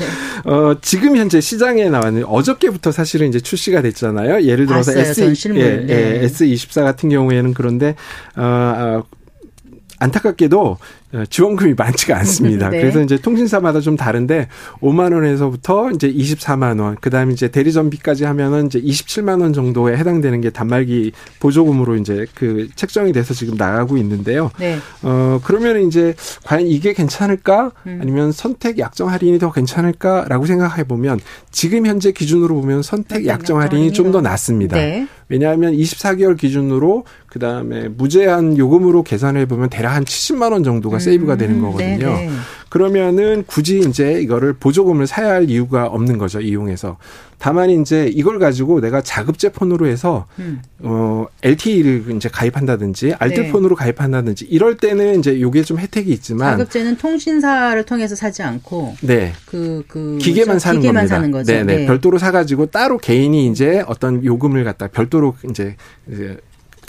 [0.45, 4.43] 어, 지금 현재 시장에 나왔는 어저께부터 사실은 이제 출시가 됐잖아요.
[4.43, 5.23] 예를 들어서 S,
[5.55, 7.95] 예, 예, S24 같은 경우에는 그런데,
[8.37, 9.05] 어, 어
[10.01, 10.79] 안타깝게도 어,
[11.29, 12.69] 지원금이 많지가 않습니다.
[12.71, 12.81] 네.
[12.81, 14.49] 그래서 이제 통신사마다 좀 다른데
[14.81, 20.51] 5만 원에서부터 이제 24만 원, 그다음에 이제 대리점비까지 하면은 이제 27만 원 정도에 해당되는 게
[20.51, 24.51] 단말기 보조금으로 이제 그 책정이 돼서 지금 나가고 있는데요.
[24.59, 24.79] 네.
[25.03, 27.73] 어 그러면 이제 과연 이게 괜찮을까?
[27.87, 27.99] 음.
[28.01, 31.19] 아니면 선택 약정 할인이 더 괜찮을까라고 생각해 보면
[31.51, 34.77] 지금 현재 기준으로 보면 선택 약정 할인이 좀 더 낫습니다.
[34.77, 35.07] 네.
[35.33, 41.37] 왜냐하면 24개월 기준으로 그 다음에 무제한 요금으로 계산해 보면 대략 한 70만 원 정도가 세이브가
[41.37, 42.15] 되는 음, 거거든요.
[42.15, 42.31] 네네.
[42.73, 46.41] 그러면은 굳이 이제 이거를 보조금을 사야 할 이유가 없는 거죠.
[46.41, 46.97] 이용해서.
[47.37, 50.63] 다만 이제 이걸 가지고 내가 자급제 폰으로 해서 음.
[50.79, 53.85] 어 LTE를 이제 가입한다든지 알뜰폰으로 네.
[53.85, 59.35] 가입한다든지 이럴 때는 이제 요게 좀 혜택이 있지만 자급제는 통신사를 통해서 사지 않고 네.
[59.45, 61.15] 그, 그 기계만 사는 기계만 겁니다.
[61.15, 61.53] 사는 거죠.
[61.53, 61.77] 네네.
[61.77, 61.87] 네.
[61.87, 65.77] 별도로 사 가지고 따로 개인이 이제 어떤 요금을 갖다 별도로 이제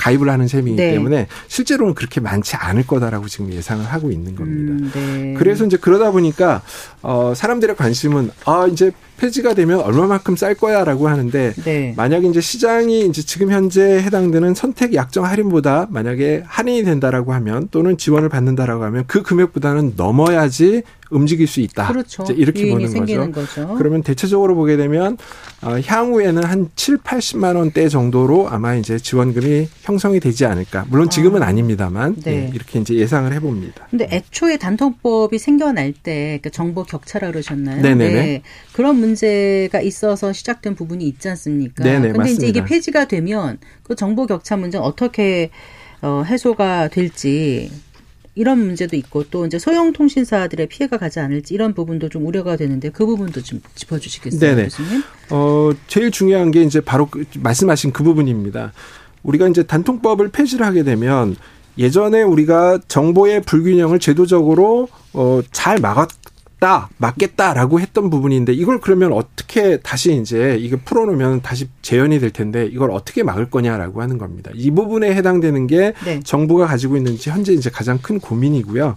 [0.04, 0.92] 가입을 하는 셈이기 네.
[0.92, 4.74] 때문에 실제로는 그렇게 많지 않을 거다라고 지금 예상을 하고 있는 겁니다.
[4.74, 5.34] 음, 네.
[5.38, 6.62] 그래서 이제 그러다 보니까
[7.02, 11.94] 어 사람들의 관심은 아 이제 폐지가 되면 얼마만큼 쌀 거야라고 하는데 네.
[11.96, 17.98] 만약에 이제 시장이 이제 지금 현재 해당되는 선택 약정 할인보다 만약에 할인이 된다라고 하면 또는
[17.98, 21.88] 지원을 받는다라고 하면 그 금액보다는 넘어야지 움직일 수 있다.
[21.88, 22.26] 그렇죠.
[22.36, 23.32] 이렇게 보는 거죠.
[23.32, 23.76] 거죠.
[23.78, 25.18] 그러면 대체적으로 보게 되면
[25.62, 30.86] 어, 향후에는 한 7, 80만 원대 정도로 아마 이제 지원금이 형성이 되지 않을까.
[30.90, 31.52] 물론 지금은 아.
[31.54, 32.32] 닙니다만 네.
[32.48, 33.88] 예, 이렇게 이제 예상을 해봅니다.
[33.92, 37.82] 근데 애초에 단통법이 생겨날 때 그 정보 격차라 그러셨나요?
[37.82, 38.14] 네네네.
[38.14, 38.42] 네.
[38.74, 41.84] 그런 문제가 있어서 시작된 부분이 있지 않습니까?
[41.84, 42.02] 네네.
[42.08, 42.42] 근데 맞습니다.
[42.44, 45.50] 이제 이게 폐지가 되면 그 정보 격차 문제는 어떻게
[46.02, 47.72] 어, 해소가 될지
[48.36, 52.90] 이런 문제도 있고 또 이제 소형 통신사들의 피해가 가지 않을지 이런 부분도 좀 우려가 되는데
[52.90, 54.64] 그 부분도 좀 짚어주시겠어요, 네네.
[54.64, 55.04] 교수님?
[55.30, 58.74] 어 제일 중요한 게 이제 바로 그 말씀하신 그 부분입니다.
[59.22, 61.36] 우리가 이제 단통법을 폐지를 하게 되면
[61.78, 66.08] 예전에 우리가 정보의 불균형을 제도적으로 어잘 막았
[66.64, 72.66] 맞다, 맞겠다라고 했던 부분인데 이걸 그러면 어떻게 다시 이제 이게 풀어놓으면 다시 재현이 될 텐데
[72.66, 74.50] 이걸 어떻게 막을 거냐라고 하는 겁니다.
[74.56, 76.22] 이 부분에 해당되는 게 네.
[76.24, 78.96] 정부가 가지고 있는지 현재 이제 가장 큰 고민이고요.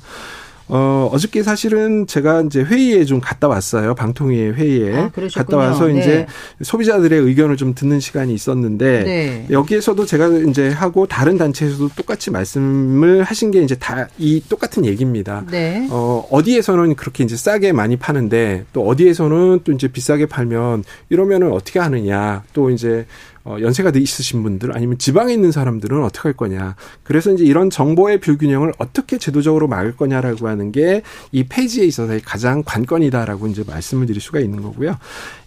[0.68, 3.94] 어, 어저께 사실은 제가 이제 회의에 좀 갔다 왔어요.
[3.94, 4.96] 방통위 회의에.
[4.96, 6.00] 아, 갔다 와서 네.
[6.00, 6.26] 이제
[6.62, 9.46] 소비자들의 의견을 좀 듣는 시간이 있었는데 네.
[9.50, 15.44] 여기에서도 제가 이제 하고 다른 단체에서도 똑같이 말씀을 하신 게 이제 다 이 똑같은 얘기입니다.
[15.50, 15.87] 네.
[15.90, 21.79] 어, 어디에서는 그렇게 이제 싸게 많이 파는데 또 어디에서는 또 이제 비싸게 팔면 이러면은 어떻게
[21.79, 22.42] 하느냐.
[22.52, 23.07] 또 이제
[23.47, 26.77] 어, 연세가 있으신 분들 아니면 지방에 있는 사람들은 어떻게 할 거냐.
[27.03, 32.63] 그래서 이제 이런 정보의 불균형을 어떻게 제도적으로 막을 거냐라고 하는 게 이 페이지에 있어서의 가장
[32.65, 34.97] 관건이다라고 이제 말씀을 드릴 수가 있는 거고요.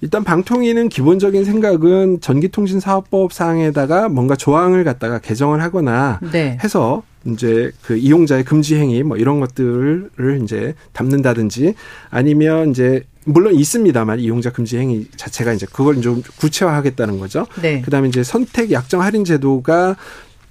[0.01, 6.57] 일단 방통위는 기본적인 생각은 전기통신사업법 상에다가 뭔가 조항을 갖다가 개정을 하거나 네.
[6.63, 11.75] 해서 이제 그 이용자의 금지 행위 뭐 이런 것들을 이제 담는다든지
[12.09, 17.47] 아니면 이제 물론 있습니다만 이용자 금지 행위 자체가 이제 그걸 좀 구체화하겠다는 거죠.
[17.61, 17.81] 네.
[17.81, 19.95] 그다음에 이제 선택 약정 할인 제도가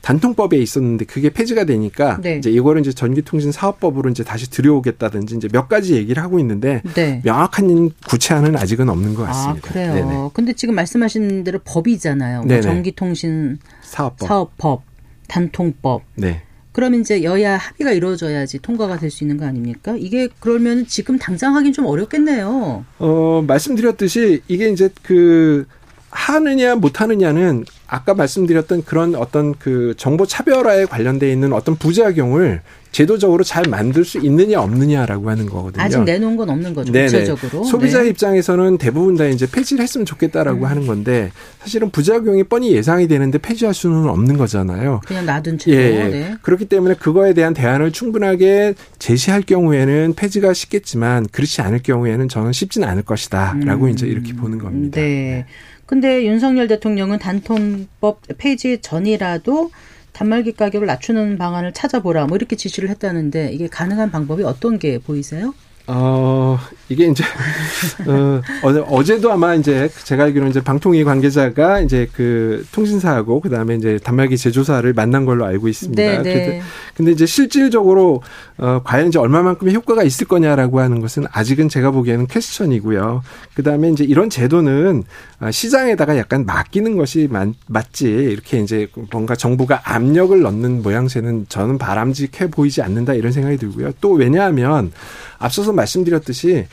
[0.01, 2.37] 단통법에 있었는데 그게 폐지가 되니까 네.
[2.37, 7.21] 이제 이거를 이제 전기통신 사업법으로 이제 다시 들여오겠다든지 이제 몇 가지 얘기를 하고 있는데 네.
[7.25, 9.69] 명확한 구체안은 아직은 없는 것 같습니다.
[9.69, 9.95] 아, 그래요.
[9.95, 10.31] 네네.
[10.33, 12.43] 근데 지금 말씀하신 대로 법이잖아요.
[12.43, 14.83] 뭐 전기통신 사업법, 사업법
[15.27, 16.03] 단통법.
[16.14, 16.43] 네.
[16.79, 19.97] 그러면 이제 여야 합의가 이루어져야지 통과가 될 수 있는 거 아닙니까?
[19.99, 22.85] 이게 그러면 지금 당장 하긴 좀 어렵겠네요.
[23.01, 25.67] 어, 말씀드렸듯이 이게 이제 그
[26.11, 33.64] 하느냐 못하느냐는 아까 말씀드렸던 그런 어떤 그 정보 차별화에 관련돼 있는 어떤 부작용을 제도적으로 잘
[33.68, 35.83] 만들 수 있느냐 없느냐라고 하는 거거든요.
[35.83, 36.92] 아직 내놓은 건 없는 거죠.
[36.92, 37.07] 네네.
[37.07, 37.64] 구체적으로.
[37.64, 38.09] 소비자 네.
[38.09, 40.64] 입장에서는 대부분 다 이제 폐지를 했으면 좋겠다라고 음.
[40.64, 45.01] 하는 건데 사실은 부작용이 뻔히 예상이 되는데 폐지할 수는 없는 거잖아요.
[45.07, 45.77] 그냥 놔둔 채로.
[45.77, 46.09] 예, 예.
[46.09, 46.35] 네.
[46.42, 52.88] 그렇기 때문에 그거에 대한 대안을 충분하게 제시할 경우에는 폐지가 쉽겠지만 그렇지 않을 경우에는 저는 쉽지는
[52.88, 53.90] 않을 것이다라고 음.
[53.90, 55.01] 이제 이렇게 보는 겁니다.
[55.01, 55.09] 네.
[55.09, 55.46] 네.
[55.87, 59.70] 근데 윤석열 대통령은 단통법 폐지 전이라도
[60.12, 65.55] 단말기 가격을 낮추는 방안을 찾아보라 뭐 이렇게 지시를 했다는데 이게 가능한 방법이 어떤 게 보이세요?
[65.90, 66.59] 어,
[66.90, 67.24] 이게 이제,
[68.07, 73.74] 어, 어제, 어제도 아마 이제 제가 알기로는 이제 방통위 관계자가 이제 그 통신사하고 그 다음에
[73.77, 76.03] 이제 단말기 제조사를 만난 걸로 알고 있습니다.
[76.03, 76.62] 네, 네.
[76.94, 78.22] 근데 이제 실질적으로,
[78.59, 83.22] 어, 과연 이제 얼마만큼의 효과가 있을 거냐라고 하는 것은 아직은 제가 보기에는 퀘스천이고요.
[83.55, 85.05] 그 다음에 이제 이런 제도는
[85.40, 88.09] 아, 시장에다가 약간 맡기는 것이 맞, 맞지.
[88.09, 93.92] 이렇게 이제 뭔가 정부가 압력을 넣는 모양새는 저는 바람직해 보이지 않는다 이런 생각이 들고요.
[94.03, 94.92] 또 왜냐하면
[95.38, 96.66] 앞서서 말씀드렸듯이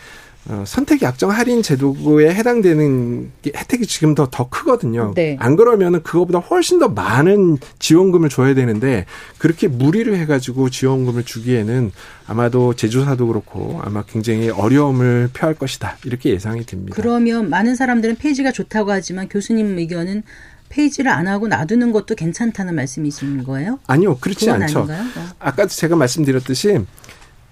[0.47, 5.13] 어, 선택 약정 할인 제도에 해당되는 혜택이 지금 더, 더 크거든요.
[5.15, 5.37] 네.
[5.39, 9.05] 안 그러면은 그거보다 훨씬 더 많은 지원금을 줘야 되는데
[9.39, 11.91] 그렇게 무리를 해가지고 지원금을 주기에는
[12.27, 15.97] 아마도 제조사도 그렇고 아마 굉장히 어려움을 표할 것이다.
[16.05, 16.95] 이렇게 예상이 됩니다.
[16.95, 20.21] 그러면 많은 사람들은 페이지가 좋다고 하지만 교수님 의견은
[20.69, 23.79] 페이지를 안 하고 놔두는 것도 괜찮다는 말씀이신 거예요?
[23.87, 24.79] 아니요, 그렇지 않죠.
[24.79, 25.01] 아닌가요?
[25.15, 25.27] 어.
[25.39, 26.85] 아까 제가 말씀드렸듯이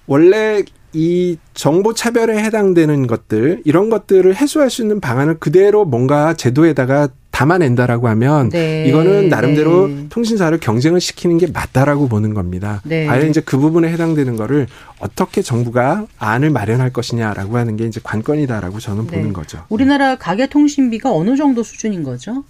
[0.07, 0.63] 원래
[0.93, 8.07] 이 정보 차별에 해당되는 것들 이런 것들을 해소할 수 있는 방안을 그대로 뭔가 제도에다가 담아낸다라고
[8.09, 8.85] 하면 네.
[8.87, 10.05] 이거는 나름대로 네.
[10.09, 12.79] 통신사를 경쟁을 시키는 게 맞다라고 보는 겁니다.
[12.85, 13.07] 네.
[13.07, 14.67] 과연 이제 그 부분에 해당되는 거를
[14.99, 19.17] 어떻게 정부가 안을 마련할 것이냐라고 하는 게 이제 관건이다라고 저는 네.
[19.17, 19.65] 보는 거죠.
[19.69, 22.43] 우리나라 가계 통신비가 어느 정도 수준인 거죠?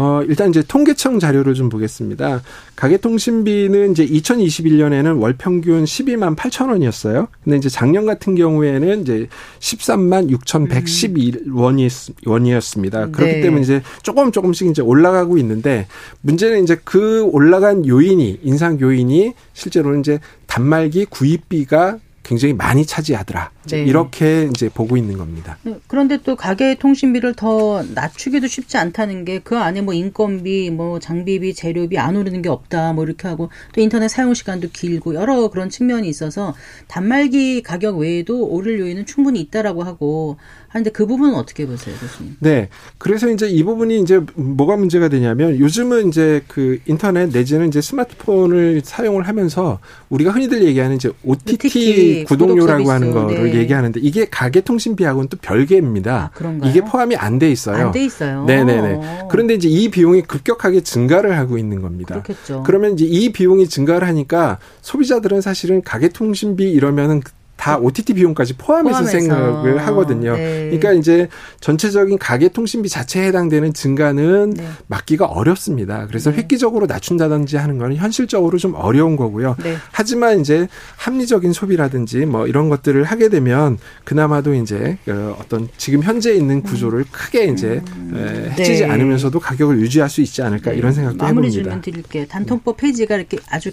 [0.00, 2.40] 어, 일단 이제 통계청 자료를 좀 보겠습니다.
[2.76, 7.26] 가계통신비는 이제 2021년에는 월 평균 12만 8천 원이었어요.
[7.42, 9.26] 근데 이제 작년 같은 경우에는 이제
[9.58, 13.10] 13만 6,111원이 원이었습니다.
[13.10, 13.40] 그렇기 네.
[13.40, 15.88] 때문에 이제 조금 조금씩 이제 올라가고 있는데
[16.20, 23.50] 문제는 이제 그 올라간 요인이 인상 요인이 실제로는 이제 단말기 구입비가 굉장히 많이 차지하더라.
[23.76, 23.84] 네.
[23.84, 25.58] 이렇게 이제 보고 있는 겁니다.
[25.62, 30.98] 네, 그런데 또 가계 통신비를 더 낮추기도 쉽지 않다는 게 그 안에 뭐 인건비, 뭐
[30.98, 32.92] 장비비, 재료비 안 오르는 게 없다.
[32.92, 36.54] 뭐 이렇게 하고 또 인터넷 사용 시간도 길고 여러 그런 측면이 있어서
[36.86, 40.36] 단말기 가격 외에도 오를 요인은 충분히 있다라고 하고
[40.68, 42.36] 하는데 그 부분은 어떻게 보세요, 교수님?
[42.40, 42.68] 네.
[42.98, 48.82] 그래서 이제 이 부분이 이제 뭐가 문제가 되냐면 요즘은 이제 그 인터넷 내지는 이제 스마트폰을
[48.84, 49.78] 사용을 하면서
[50.10, 53.57] 우리가 흔히들 얘기하는 이제 OTT 구독료라고 하는 거를 네.
[53.58, 56.30] 얘기하는데 이게 가계 통신비하고는 또 별개입니다.
[56.34, 57.86] 아, 이게 포함이 안 돼 있어요.
[57.86, 58.44] 안 돼 있어요.
[58.44, 59.26] 네네네.
[59.30, 62.14] 그런데 이제 이 비용이 급격하게 증가를 하고 있는 겁니다.
[62.22, 62.62] 그렇겠죠.
[62.64, 67.22] 그러면 이제 이 비용이 증가를 하니까 소비자들은 사실은 가계 통신비 이러면은
[67.58, 69.18] 다 OTT 비용까지 포함해서, 포함해서.
[69.18, 70.36] 생각을 하거든요.
[70.36, 70.66] 네.
[70.66, 71.28] 그러니까 이제
[71.60, 74.68] 전체적인 가계 통신비 자체에 해당되는 증가는 네.
[74.86, 76.06] 막기가 어렵습니다.
[76.06, 76.38] 그래서 네.
[76.38, 79.56] 획기적으로 낮춘다든지 하는 거는 현실적으로 좀 어려운 거고요.
[79.62, 79.76] 네.
[79.90, 86.32] 하지만 이제 합리적인 소비라든지 뭐 이런 것들을 하게 되면 그나마도 이제 어, 어떤 지금 현재
[86.32, 88.52] 있는 구조를 크게 이제 음.
[88.56, 88.90] 해치지 네.
[88.90, 90.76] 않으면서도 가격을 유지할 수 있지 않을까 네.
[90.76, 91.62] 이런 생각도 마무리 해봅니다.
[91.64, 92.26] 질문 드릴게요.
[92.28, 93.72] 단통법 폐지가 이렇게 아주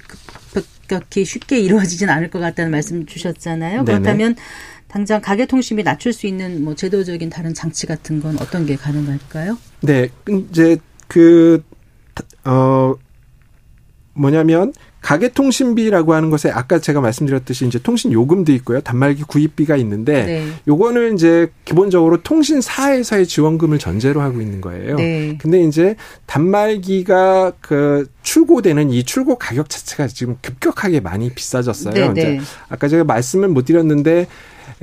[0.62, 3.84] 급격히 쉽게 이루어지진 않을 것 같다는 말씀 주셨잖아요.
[3.84, 4.00] 네네.
[4.00, 4.36] 그렇다면
[4.88, 9.58] 당장 가계통신비 낮출 수 있는 뭐 제도적인 다른 장치 같은 건 어떤 게 가능할까요?
[9.82, 11.64] 네, 이제 그
[12.46, 12.96] 어
[14.14, 14.74] 뭐냐면
[15.06, 18.82] 가계통신비라고 하는 것에 아까 제가 말씀드렸듯이 이제 통신 요금도 있고요.
[18.82, 20.48] 단말기 구입비가 있는데 네.
[20.68, 24.96] 요거는 이제 기본적으로 통신사에서의 지원금을 전제로 하고 있는 거예요.
[24.96, 25.38] 네.
[25.40, 31.94] 근데 이제 단말기가 그 출고되는 이 출고 가격 자체가 지금 급격하게 많이 비싸졌어요.
[31.94, 32.42] 네, 이제 네.
[32.70, 34.26] 아까 제가 말씀을 못 드렸는데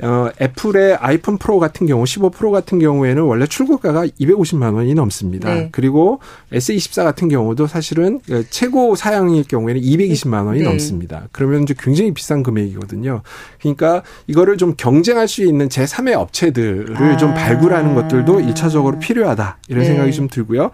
[0.01, 5.53] 어, 애플의 아이폰 프로 같은 경우 15 프로 같은 경우에는 원래 출고가가 250만 원이 넘습니다.
[5.53, 5.69] 네.
[5.71, 6.19] 그리고
[6.51, 10.65] S24 같은 경우도 사실은 그 최고 사양일 경우에는 220만 원이 네.
[10.65, 11.27] 넘습니다.
[11.31, 13.21] 그러면 이제 굉장히 비싼 금액이거든요.
[13.59, 17.17] 그러니까 이거를 좀 경쟁할 수 있는 제3의 업체들을 아.
[17.17, 19.57] 좀 발굴하는 것들도 1차적으로 필요하다.
[19.67, 19.87] 이런 네.
[19.87, 20.71] 생각이 좀 들고요.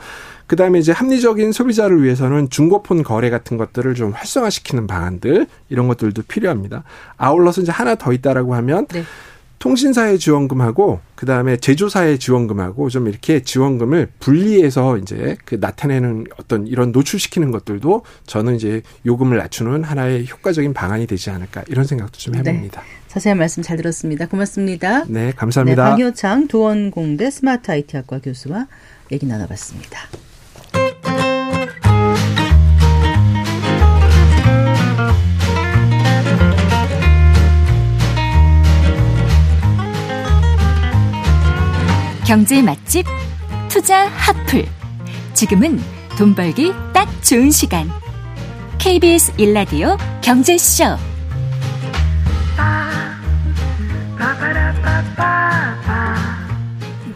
[0.50, 6.84] 그다음에 이제 합리적인 소비자를 위해서는 중고폰 거래 같은 것들을 좀 활성화시키는 방안들 이런 것들도 필요합니다.
[7.18, 9.04] 아울러서 이제 하나 더 있다라고 하면 네.
[9.60, 17.52] 통신사의 지원금하고 그다음에 제조사의 지원금하고 좀 이렇게 지원금을 분리해서 이제 그 나타내는 어떤 이런 노출시키는
[17.52, 22.40] 것들도 저는 이제 요금을 낮추는 하나의 효과적인 방안이 되지 않을까 이런 생각도 좀 네.
[22.40, 22.82] 해봅니다.
[22.82, 22.88] 네.
[23.08, 24.28] 자세한 말씀 잘 들었습니다.
[24.28, 25.06] 고맙습니다.
[25.08, 25.84] 네, 감사합니다.
[25.84, 28.68] 네, 방효창 도원공대 스마트 IT학과 교수와
[29.12, 30.00] 얘기 나눠봤습니다.
[42.30, 43.08] 경제 맛집
[43.70, 44.64] 투자 핫플.
[45.34, 45.80] 지금은
[46.16, 47.90] 돈 벌기 딱 좋은 시간.
[48.78, 50.96] KBS 일라디오 경제쇼.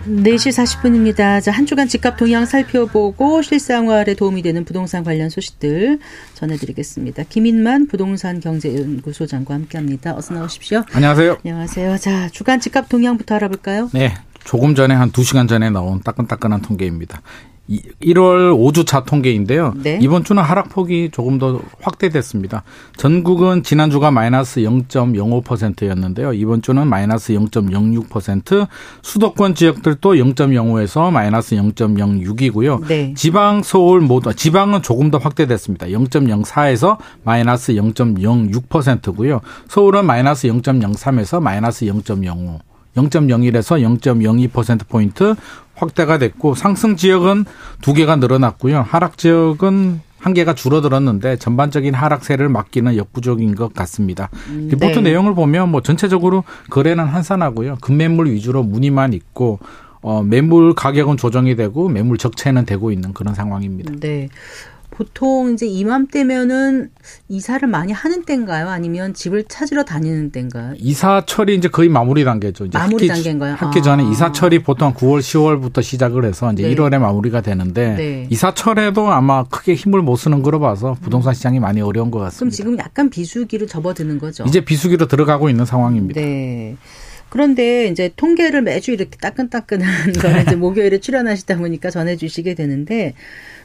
[0.08, 0.50] 4시
[0.82, 1.44] 40분입니다.
[1.44, 6.00] 자, 한 주간 집값 동향 살펴보고 실생활에 도움이 되는 부동산 관련 소식들
[6.34, 7.26] 전해드리겠습니다.
[7.30, 10.16] 김인만 부동산 경제연구소장과 함께합니다.
[10.16, 10.84] 어서 나오십시오.
[10.92, 11.38] 안녕하세요.
[11.46, 11.98] 안녕하세요.
[12.00, 13.92] 자, 주간 집값 동향부터 알아볼까요?
[13.94, 14.16] 네.
[14.44, 17.22] 조금 전에 한 2시간 전에 나온 따끈따끈한 통계입니다.
[17.70, 19.74] 1월 5주차 통계인데요.
[19.78, 19.98] 네.
[20.02, 22.64] 이번 주는 하락폭이 조금 더 확대됐습니다.
[22.98, 26.34] 전국은 지난주가 마이너스 0.05%였는데요.
[26.34, 28.68] 이번 주는 마이너스 0.06%,
[29.02, 32.86] 수도권 지역들도 0.05에서 마이너스 0.06이고요.
[32.88, 33.14] 네.
[33.16, 35.88] 지방, 서울 모두, 지방은 조금 더 확대됐습니다.
[35.88, 39.40] 0.04에서 마이너스 0.06%고요.
[39.70, 42.73] 서울은 마이너스 0.03에서 마이너스 0.05.
[42.96, 45.36] 0.01에서 0.02%포인트
[45.76, 47.46] 확대가 됐고 상승 지역은
[47.82, 48.82] 두 개가 늘어났고요.
[48.82, 54.30] 하락 지역은 한 개가 줄어들었는데 전반적인 하락세를 막기는 역부족인 것 같습니다.
[54.48, 55.02] 음, 리포트 네.
[55.02, 57.78] 내용을 보면 뭐 전체적으로 거래는 한산하고요.
[57.82, 59.60] 금매물 위주로 문의만 있고
[60.02, 63.94] 어 매물 가격은 조정이 되고 매물 적체는 되고 있는 그런 상황입니다.
[64.00, 64.30] 네.
[64.94, 66.92] 보통 이제 이맘때면은
[67.28, 68.70] 이사를 많이 하는 때인가요?
[68.70, 70.76] 아니면 집을 찾으러 다니는 때인가요?
[70.78, 72.66] 이사철이 이제 거의 마무리 단계죠.
[72.66, 73.56] 이제 마무리 학기, 단계인가요?
[73.56, 74.08] 학기 전에 아.
[74.08, 76.76] 이사철이 보통 9월, 10월부터 시작을 해서 이제 네.
[76.76, 78.28] 1월에 마무리가 되는데 네.
[78.30, 82.38] 이사철에도 아마 크게 힘을 못 쓰는 거로 봐서 부동산 시장이 많이 어려운 것 같습니다.
[82.40, 84.44] 그럼 지금 약간 비수기로 접어드는 거죠?
[84.48, 86.22] 이제 비수기로 들어가고 있는 상황입니다.
[86.22, 86.78] 네.
[87.34, 93.16] 그런데 이제 통계를 매주 이렇게 따끈따끈한 거를 이제 목요일에 출연하시다 보니까 전해주시게 되는데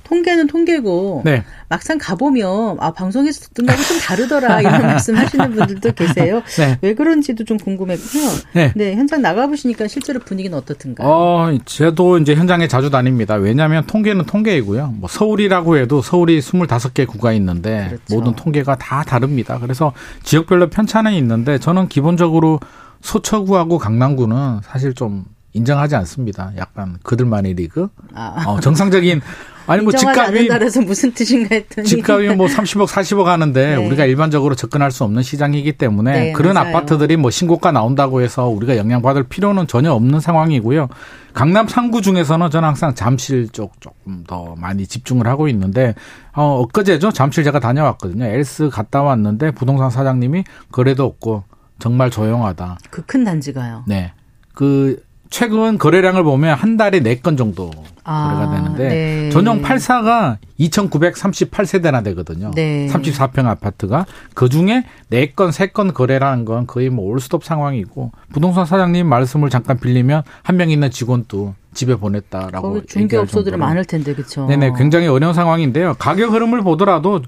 [0.08, 1.44] 통계는 통계고 네.
[1.68, 6.42] 막상 가보면 아 방송에서 듣던 거하고 좀 다르더라 이런 말씀하시는 분들도 계세요.
[6.56, 6.78] 네.
[6.80, 8.22] 왜 그런지도 좀 궁금했고요.
[8.54, 8.72] 네.
[8.74, 8.94] 네.
[8.94, 11.06] 현장 나가보시니까 실제로 분위기는 어떻든가요?
[11.06, 13.34] 어, 저도 이제 현장에 자주 다닙니다.
[13.34, 14.94] 왜냐하면 통계는 통계이고요.
[14.96, 18.02] 뭐 서울이라고 해도 서울이 25개 구가 있는데 그렇죠.
[18.14, 19.58] 모든 통계가 다 다릅니다.
[19.58, 19.92] 그래서
[20.22, 22.60] 지역별로 편차는 있는데 저는 기본적으로
[23.02, 25.24] 서초구하고 강남구는 사실 좀
[25.58, 26.52] 인정하지 않습니다.
[26.56, 27.88] 약간 그들만의 리그.
[28.14, 28.44] 아.
[28.46, 29.20] 어, 정상적인
[29.66, 33.86] 아니 뭐 집값이 않서 무슨 뜻인가 했더니 집값이 뭐 30억 40억 하는데 네.
[33.86, 36.74] 우리가 일반적으로 접근할 수 없는 시장이기 때문에 네, 그런 맞아요.
[36.74, 40.88] 아파트들이 뭐 신고가 나온다고 해서 우리가 영향받을 필요는 전혀 없는 상황이고요.
[41.34, 45.94] 강남 3구 중에서는 저는 항상 잠실 쪽 조금 더 많이 집중을 하고 있는데
[46.34, 47.12] 어 엊그제죠.
[47.12, 48.24] 잠실 제가 다녀왔거든요.
[48.24, 51.44] 엘스 갔다 왔는데 부동산 사장님이 거래도 없고
[51.78, 52.78] 정말 조용하다.
[52.90, 53.84] 그 큰 단지가요.
[53.86, 54.12] 네.
[54.54, 54.96] 그
[55.30, 57.70] 최근 거래량을 보면 한 달에 4건 정도
[58.04, 59.30] 아, 거래가 되는데 네.
[59.30, 62.50] 전용 84가 2,938세대나 되거든요.
[62.54, 62.86] 네.
[62.90, 69.78] 34평 아파트가 그중에 4건, 3건 거래라는 건 거의 뭐 올스톱 상황이고 부동산 사장님 말씀을 잠깐
[69.78, 74.46] 빌리면 한 명 있는 직원도 집에 보냈다라고 중개업소들은 많을 텐데 그렇죠.
[74.46, 75.94] 네네 굉장히 어려운 상황인데요.
[75.98, 77.22] 가격 흐름을 보더라도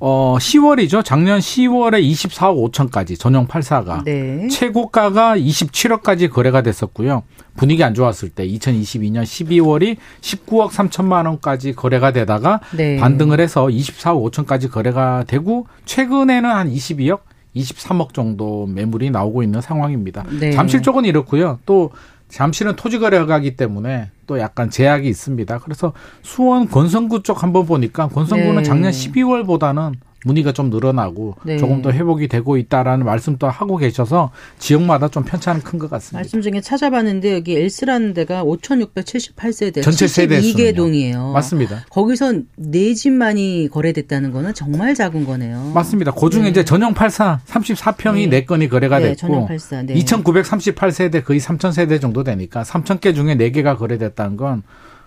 [0.00, 1.04] 어 10월이죠.
[1.04, 4.46] 작년 10월에 24억 5천까지 전용 84가 네.
[4.48, 7.24] 최고가가 27억까지 거래가 됐었고요.
[7.56, 12.96] 분위기 안 좋았을 때 2022년 12월이 19억 3천만 원까지 거래가 되다가 네.
[12.98, 17.20] 반등을 해서 24억 5천까지 거래가 되고 최근에는 한 22억
[17.56, 20.24] 23억 정도 매물이 나오고 있는 상황입니다.
[20.38, 20.52] 네.
[20.52, 21.58] 잠실 쪽은 이렇고요.
[21.66, 21.90] 또
[22.28, 25.58] 잠실은 토지 거래가 하기 때문에 또 약간 제약이 있습니다.
[25.60, 28.62] 그래서 수원 권성구 쪽 한번 보니까 권성구는 네.
[28.62, 29.94] 작년 12월보다는
[30.28, 31.56] 문의가 좀 늘어나고 네.
[31.56, 36.18] 조금 더 회복이 되고 있다라는 말씀도 하고 계셔서 지역마다 좀 편차는 큰 것 같습니다.
[36.18, 41.32] 말씀 중에 찾아봤는데 여기 엘스라는 데가 5,678세대 전체 세대 2개 동이에요.
[41.32, 41.84] 맞습니다.
[41.90, 45.70] 거기서 네 집만이 거래됐다는 거는 정말 작은 거네요.
[45.74, 46.10] 맞습니다.
[46.12, 46.48] 그 중에 네.
[46.50, 48.44] 이제 전용 84 34평이 네.
[48.44, 49.94] 4건이 거래가 네, 됐고 84, 네.
[49.94, 54.62] 2,938세대 거의 3,000세대 정도 되니까 3,000개 중에 4개가 거래됐다는 건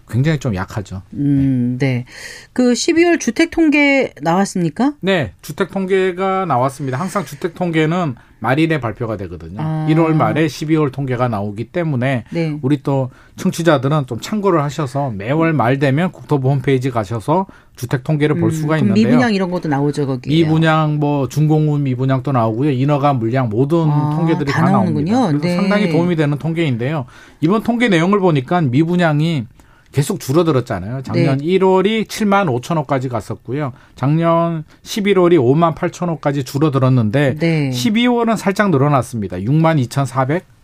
[0.09, 1.01] 굉장히 좀 약하죠.
[1.13, 2.05] 음, 네.
[2.53, 4.93] 그 12월 주택 통계 나왔습니까?
[5.01, 6.99] 네, 주택 통계가 나왔습니다.
[6.99, 9.61] 항상 주택 통계는 말일에 발표가 되거든요.
[9.61, 9.87] 아.
[9.89, 12.57] 1월 말에 12월 통계가 나오기 때문에 네.
[12.63, 17.45] 우리 또 청취자들은 좀 참고를 하셔서 매월 말 되면 국토부 홈페이지 가셔서
[17.75, 19.05] 주택 통계를 볼 음, 수가 있는데요.
[19.05, 20.29] 미분양 이런 것도 나오죠 거기.
[20.29, 22.71] 미분양 뭐 중공운 미분양도 나오고요.
[22.71, 24.85] 인허가 물량 모든 아, 통계들이 다, 다.
[24.85, 25.55] 그래서 네.
[25.55, 27.05] 상당히 도움이 되는 통계인데요.
[27.41, 29.45] 이번 통계 내용을 보니까 미분양이
[29.91, 31.01] 계속 줄어들었잖아요.
[31.03, 31.45] 작년 네.
[31.45, 33.73] 1월이 7만 5천 호까지 갔었고요.
[33.95, 37.69] 작년 11월이 5만 8천 호까지 줄어들었는데 네.
[37.69, 39.37] 12월은 살짝 늘어났습니다.
[39.37, 39.85] 6만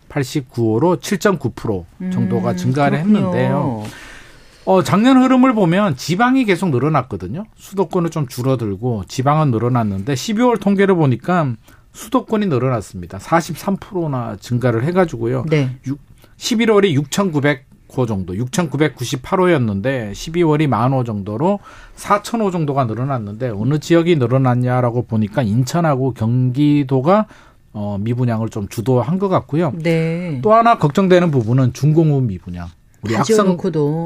[0.08, 3.18] 2,489호로 7.9% 정도가 음, 증가를 그렇군요.
[3.18, 3.84] 했는데요.
[4.64, 7.44] 어, 작년 흐름을 보면 지방이 계속 늘어났거든요.
[7.56, 11.54] 수도권은 좀 줄어들고 지방은 늘어났는데 12월 통계를 보니까
[11.92, 13.18] 수도권이 늘어났습니다.
[13.18, 15.46] 43%나 증가를 해가지고요.
[15.48, 15.76] 네.
[16.36, 17.64] 11월이 6,900
[17.96, 21.58] 호 정도 6,998호였는데 12월이 만 호 정도로
[21.96, 27.26] 4,000호 정도가 늘어났는데 어느 지역이 늘어났냐라고 보니까 인천하고 경기도가
[27.72, 29.72] 어, 미분양을 좀 주도한 것 같고요.
[29.82, 30.40] 네.
[30.42, 32.68] 또 하나 걱정되는 부분은 중공업 미분양.
[33.02, 33.56] 우리 악성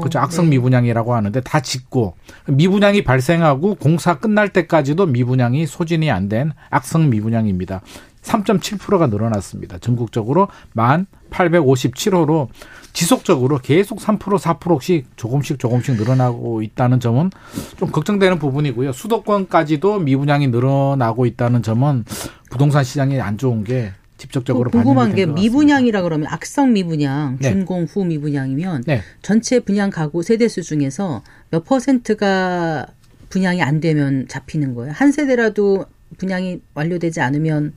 [0.01, 0.51] 그렇죠 악성 네.
[0.51, 2.13] 미분양이라고 하는데 다 짓고
[2.47, 7.81] 미분양이 발생하고 공사 끝날 때까지도 미분양이 소진이 안 된 악성 미분양입니다.
[8.21, 9.79] 3.7%가 늘어났습니다.
[9.79, 12.47] 전국적으로 1,857호로
[12.93, 17.31] 지속적으로 계속 3% 4%씩 조금씩 조금씩 늘어나고 있다는 점은
[17.77, 18.93] 좀 걱정되는 부분이고요.
[18.93, 22.05] 수도권까지도 미분양이 늘어나고 있다는 점은
[22.51, 27.49] 부동산 시장이 안 좋은 게 직접적으로 궁금한 게 미분양이라 그러면 악성 미분양, 네.
[27.49, 29.01] 준공 후 미분양이면 네.
[29.21, 32.85] 전체 분양 가구 세대수 중에서 몇 퍼센트가
[33.29, 34.93] 분양이 안 되면 잡히는 거예요?
[34.95, 35.87] 한 세대라도
[36.17, 37.73] 분양이 완료되지 않으면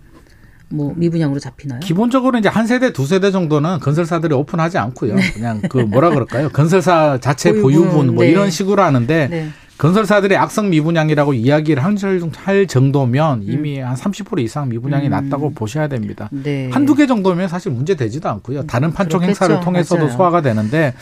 [0.68, 1.80] 뭐 미분양으로 잡히나요?
[1.80, 5.14] 기본적으로 이제 한 세대 두 세대 정도는 건설사들이 오픈하지 않고요.
[5.14, 5.32] 네.
[5.32, 6.48] 그냥 그 뭐라 그럴까요?
[6.48, 8.30] 건설사 자체 보유분, 보유분 뭐 네.
[8.30, 9.48] 이런 식으로 하는데 네.
[9.78, 13.44] 건설사들의 악성 미분양이라고 이야기를 할 정도면 음.
[13.46, 13.92] 이미 음.
[13.92, 15.10] 한30% 이상 미분양이 음.
[15.10, 16.28] 났다고 보셔야 됩니다.
[16.32, 16.70] 네.
[16.72, 18.66] 한두 개 정도면 사실 문제 되지도 않고요.
[18.66, 19.44] 다른 판촉 그렇겠죠.
[19.44, 20.16] 행사를 통해서도 맞아요.
[20.16, 20.94] 소화가 되는데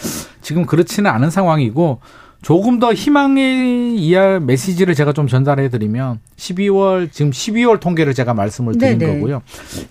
[0.42, 2.00] 지금 그렇지는 않은 상황이고
[2.44, 8.76] 조금 더 희망의 이야 메시지를 제가 좀 전달해 드리면 12월 지금 12월 통계를 제가 말씀을
[8.76, 9.14] 드린 네네.
[9.14, 9.40] 거고요.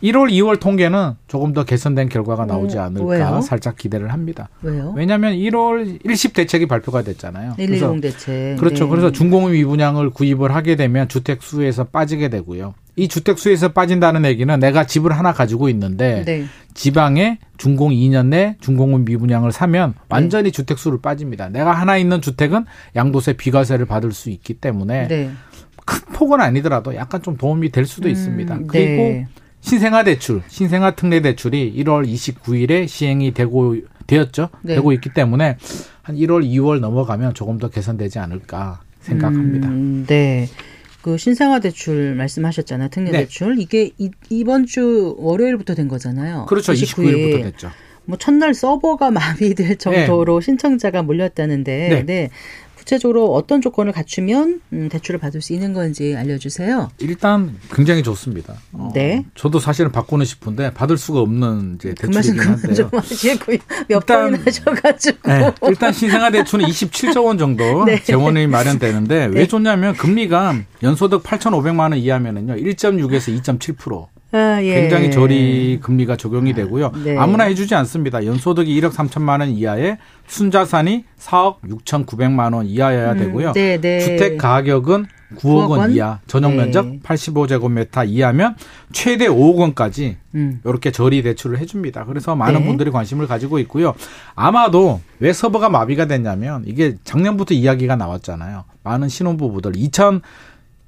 [0.04, 3.41] 1월, 2월 통계는 조금 더 개선된 결과가 나오지 않을까 왜요?
[3.41, 4.49] 살짝 기대를 합니다.
[4.62, 4.93] 왜요?
[4.95, 7.56] 왜냐하면 1월 일십 대책이 발표가 됐잖아요.
[7.58, 8.58] 110 대책.
[8.60, 8.84] 그렇죠.
[8.84, 8.89] 네.
[8.91, 12.76] 그래서 중공업 미분양을 구입을 하게 되면 주택 수에서 빠지게 되고요.
[12.96, 16.46] 이 주택 수에서 빠진다는 얘기는 내가 집을 하나 가지고 있는데 네.
[16.74, 20.52] 지방에 준공 2년 내 준공업 미분양을 사면 완전히 네.
[20.52, 21.50] 주택 수를 빠집니다.
[21.50, 22.66] 내가 하나 있는 주택은
[22.96, 25.32] 양도세 비과세를 받을 수 있기 때문에 네.
[25.86, 28.56] 큰 폭은 아니더라도 약간 좀 도움이 될 수도 음, 있습니다.
[28.56, 28.64] 네.
[28.68, 29.26] 그리고
[29.62, 33.76] 신생아 대출, 신생아 특례 대출이 1월 29일에 시행이 되고
[34.06, 34.50] 되었죠.
[34.62, 34.76] 네.
[34.76, 35.58] 되고 있기 때문에
[36.02, 39.70] 한 1월, 2월 넘어가면 조금 더 개선되지 않을까 생각합니다.
[39.70, 40.48] 음, 네.
[41.04, 42.88] 그 신생아 대출 말씀하셨잖아요.
[42.89, 43.18] 특례 네.
[43.20, 43.60] 대출.
[43.60, 46.45] 이게 이, 번주 월요일부터 된 거잖아요.
[46.47, 46.72] 그렇죠.
[46.72, 47.14] 29일.
[47.14, 47.72] 29일부터 됐죠.
[48.06, 50.45] 뭐 첫날 서버가 마비될 정도로 네.
[50.45, 52.04] 신청자가 몰렸다는데 네.
[52.06, 52.30] 네.
[52.84, 56.92] 구체적으로 어떤 조건을 갖추면 음, 대출을 받을 수 있는 건지 알려주세요.
[57.00, 58.56] 일단 굉장히 좋습니다.
[58.74, 59.26] 어, 네.
[59.36, 62.92] 저도 사실은 받고는 싶은데 받을 수가 없는 이제 그 대출이긴 그 한데요.
[63.88, 65.18] 몇 번이나 하셔가지고.
[65.30, 68.04] 네, 일단 신생아 대출은 27조 원 정도 네.
[68.04, 69.48] 재원이 마련되는데 왜 네.
[69.48, 74.08] 좋냐면 금리가 연소득 8,500만 원 이하면은요 1.6에서 2.7%.
[74.34, 74.82] 아, 예.
[74.82, 76.92] 굉장히 저리 금리가 적용이 되고요.
[77.04, 77.18] 네.
[77.18, 78.26] 아무나 해주지 않습니다.
[78.26, 83.50] 연소득이 1억 3천만 원 이하에 순자산이 4억 6천9백만 원 이하여야 음, 되고요.
[83.50, 84.00] 음, 네, 네.
[84.00, 85.06] 주택 가격은
[85.36, 85.92] 9억, 9억 원?
[85.92, 87.00] 이하, 전용 면적 네.
[87.04, 88.56] 85제곱미터 이하면
[88.92, 90.62] 최대 5억 원까지 음.
[90.66, 92.06] 이렇게 저리 대출을 해줍니다.
[92.06, 92.66] 그래서 많은 네.
[92.66, 93.94] 분들이 관심을 가지고 있고요.
[94.36, 98.64] 아마도 왜 서버가 마비가 됐냐면 이게 작년부터 이야기가 나왔잖아요.
[98.84, 100.22] 많은 신혼부부들 2000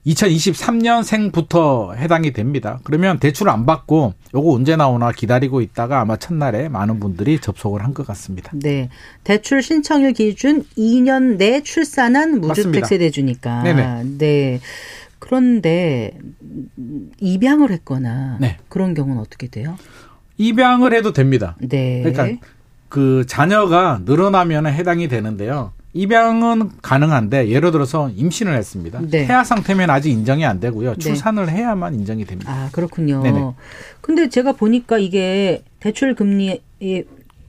[0.05, 2.79] 2023년 생부터 해당이 됩니다.
[2.83, 7.95] 그러면 대출을 안 받고 요거 언제 나오나 기다리고 있다가 아마 첫날에 많은 분들이 접속을 한
[7.95, 8.51] 것 같습니다.
[8.53, 8.89] 네.
[9.23, 13.63] 대출 신청일 기준 2년 내 출산한 무주택 세대주니까.
[13.63, 14.03] 네네.
[14.17, 14.59] 네.
[15.19, 16.11] 그런데
[17.19, 18.57] 입양을 했거나 네.
[18.67, 19.77] 그런 경우는 어떻게 돼요?
[20.37, 21.55] 입양을 해도 됩니다.
[21.59, 22.01] 네.
[22.03, 22.45] 그러니까
[22.89, 25.71] 그 자녀가 늘어나면 해당이 되는데요.
[25.95, 28.99] 입양은 가능한데 예를 들어서 임신을 했습니다.
[29.09, 29.25] 네.
[29.25, 30.91] 태아 상태면 아직 인정이 안 되고요.
[30.91, 30.99] 네.
[30.99, 32.51] 출산을 해야만 인정이 됩니다.
[32.51, 33.23] 아 그렇군요.
[33.23, 33.51] 네네.
[34.01, 36.59] 근데 제가 보니까 이게 대출 금리에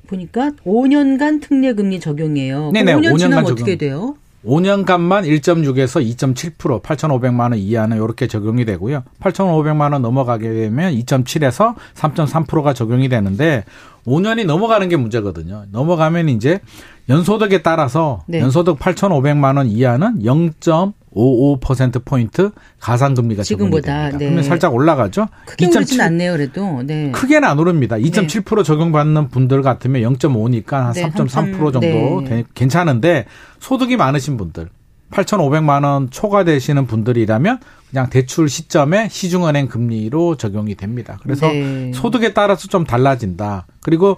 [0.06, 2.70] 보니까 5년간 특례 금리 적용이에요.
[2.70, 2.94] 네네.
[2.94, 3.52] 5년 5년간 지나면 적용.
[3.52, 4.16] 어떻게 돼요?
[4.44, 9.02] 5년간만 1.6에서 2.7% 8,500만 원 이하는 이렇게 적용이 되고요.
[9.20, 13.64] 8,500만 원 넘어가게 되면 2.7에서 3.3%가 적용이 되는데
[14.06, 15.64] 5년이 넘어가는 게 문제거든요.
[15.72, 16.60] 넘어가면 이제
[17.08, 18.40] 연소득에 따라서 네.
[18.40, 22.50] 연소득 8,500만 원 이하는 0.55% 포인트
[22.80, 24.18] 가상 금리가 지금보다 네.
[24.18, 25.28] 그러면 살짝 올라가죠.
[25.46, 26.82] 크게 오르진 않네요, 그래도.
[26.82, 27.12] 네.
[27.12, 27.96] 크게는 안 오릅니다.
[27.96, 32.44] 2.7% 적용받는 분들 같으면 0.5니까 한 3.3% 정도 네.
[32.54, 33.26] 괜찮은데
[33.60, 34.68] 소득이 많으신 분들
[35.12, 41.18] 8,500만 원 초과되시는 분들이라면 그냥 대출 시점에 시중은행 금리로 적용이 됩니다.
[41.22, 41.92] 그래서 네.
[41.94, 43.66] 소득에 따라서 좀 달라진다.
[43.82, 44.16] 그리고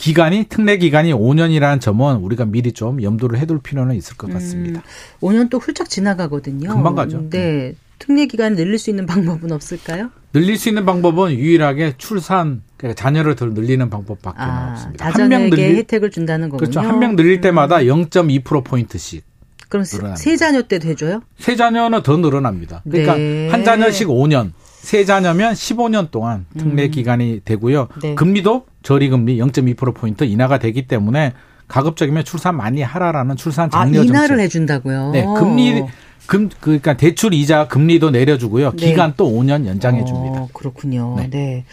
[0.00, 4.80] 기간이 특례 기간이 5년이라는 점은 우리가 미리 좀 염두를 해둘 필요는 있을 것 같습니다.
[4.80, 6.70] 음, 5년 또 훌쩍 지나가거든요.
[6.72, 7.28] 금방 가죠.
[7.28, 7.74] 네.
[7.98, 10.08] 특례 기간을 늘릴 수 있는 방법은 없을까요?
[10.32, 15.04] 늘릴 수 있는 방법은 유일하게 출산 그러니까 자녀를 더 늘리는 방법밖에 아, 없습니다.
[15.10, 16.70] 한 명 늘릴 혜택을 준다는 거군요.
[16.70, 16.80] 그렇죠.
[16.80, 19.22] 한 명 늘릴 때마다 0.2% 포인트씩.
[19.68, 20.16] 그럼 늘어납니다.
[20.16, 21.22] 세 자녀 때도 해줘요?
[21.38, 22.82] 세 자녀는 더 늘어납니다.
[22.88, 23.48] 그러니까 네.
[23.50, 24.52] 한 자녀씩 5년,
[24.82, 26.90] 세 자녀면 15년 동안 특례 음.
[26.90, 27.88] 기간이 되고요.
[28.02, 28.14] 네.
[28.14, 31.34] 금리도 저리 금리 0.2%포인트 인하가 되기 때문에
[31.68, 34.44] 가급적이면 출산 많이 하라라는 출산 장려 아, 인하를 정책.
[34.44, 35.10] 해준다고요?
[35.12, 35.84] 네, 금리
[36.26, 38.70] 금 그러니까 대출 이자 금리도 내려주고요.
[38.72, 38.76] 네.
[38.76, 40.40] 기간 또 5년 연장해 줍니다.
[40.42, 41.16] 어, 그렇군요.
[41.18, 41.30] 네.
[41.30, 41.64] 네.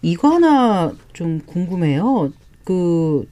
[0.00, 2.30] 이거 하나 좀 궁금해요.
[2.64, 3.26] 그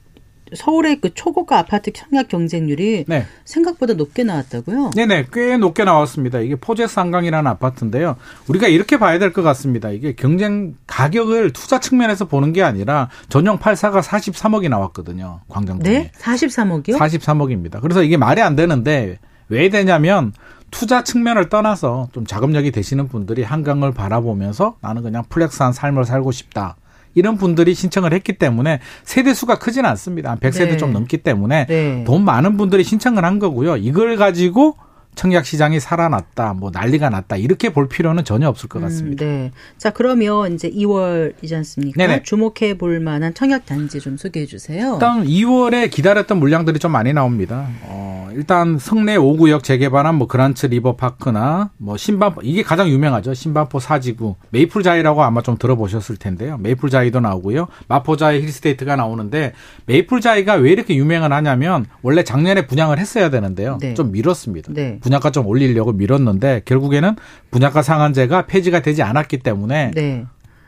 [0.55, 3.25] 서울의 그 초고가 아파트 청약 경쟁률이 네.
[3.45, 4.91] 생각보다 높게 나왔다고요?
[4.95, 6.39] 네네, 꽤 높게 나왔습니다.
[6.39, 8.15] 이게 포제스 한강이라는 아파트인데요.
[8.47, 9.89] 우리가 이렇게 봐야 될 것 같습니다.
[9.91, 15.39] 이게 경쟁 가격을 투자 측면에서 보는 게 아니라 전용 84가 43억이 나왔거든요.
[15.47, 15.89] 광장동에.
[15.97, 16.11] 네?
[16.19, 16.97] 43억이요?
[16.97, 17.79] 43억입니다.
[17.81, 20.33] 그래서 이게 말이 안 되는데 왜 되냐면
[20.69, 26.75] 투자 측면을 떠나서 좀 자금력이 되시는 분들이 한강을 바라보면서 나는 그냥 플렉스한 삶을 살고 싶다.
[27.13, 30.31] 이런 분들이 신청을 했기 때문에 세대 수가 크지는 않습니다.
[30.31, 30.77] 한 100세대 네.
[30.77, 32.03] 좀 넘기 때문에 네.
[32.05, 33.77] 돈 많은 분들이 신청을 한 거고요.
[33.77, 34.77] 이걸 가지고
[35.15, 39.25] 청약 시장이 살아났다, 뭐 난리가 났다 이렇게 볼 필요는 전혀 없을 것 음, 같습니다.
[39.25, 39.51] 음, 네.
[39.77, 41.97] 자 그러면 이제 2월이지 않습니까?
[41.97, 42.23] 네네.
[42.23, 44.93] 주목해 볼 만한 청약 단지 좀 소개해 주세요.
[44.93, 47.67] 일단 2월에 기다렸던 물량들이 좀 많이 나옵니다.
[47.83, 53.33] 어, 일단 성내 5구역 재개발한 뭐 그란츠 리버파크나 뭐 신반포 이게 가장 유명하죠.
[53.33, 56.57] 신반포 사지구 메이플 자이라고 아마 좀 들어보셨을 텐데요.
[56.57, 57.67] 메이플 자이도 나오고요.
[57.87, 59.53] 마포자이 힐스테이트가 나오는데
[59.85, 63.77] 메이플 자이가 왜 이렇게 유명을 하냐면 원래 작년에 분양을 했어야 되는데요.
[63.81, 63.93] 네.
[63.93, 64.71] 좀 미뤘습니다.
[64.73, 64.99] 네.
[65.01, 67.15] 분양가 좀 올리려고 미뤘는데 결국에는
[67.51, 70.25] 분양가 상한제가 폐지가 되지 않았기 때문에 네.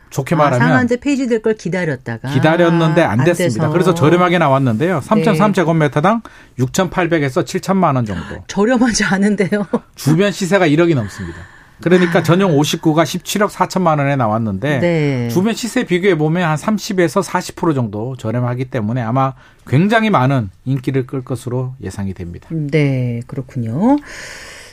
[0.10, 3.62] 좋게 아, 말하면 아, 상한제 폐지될 걸 기다렸다가 기다렸는데 안, 안 됐습니다.
[3.62, 3.72] 돼서.
[3.72, 5.00] 그래서 저렴하게 나왔는데요.
[5.00, 6.22] 3.3제곱미터당
[6.60, 8.44] 6,800에서 7천만 원 정도.
[8.48, 9.66] 저렴하지 않은데요.
[9.96, 11.40] 주변 시세가 1억이 넘습니다.
[11.84, 12.24] 그러니까 아.
[12.24, 15.28] 전용 59가 17억 4천만 원에 나왔는데 네.
[15.30, 19.34] 주변 시세 비교해 보면 한 30에서 40% 정도 저렴하기 때문에 아마
[19.68, 22.48] 굉장히 많은 인기를 끌 것으로 예상이 됩니다.
[22.52, 23.98] 네, 그렇군요.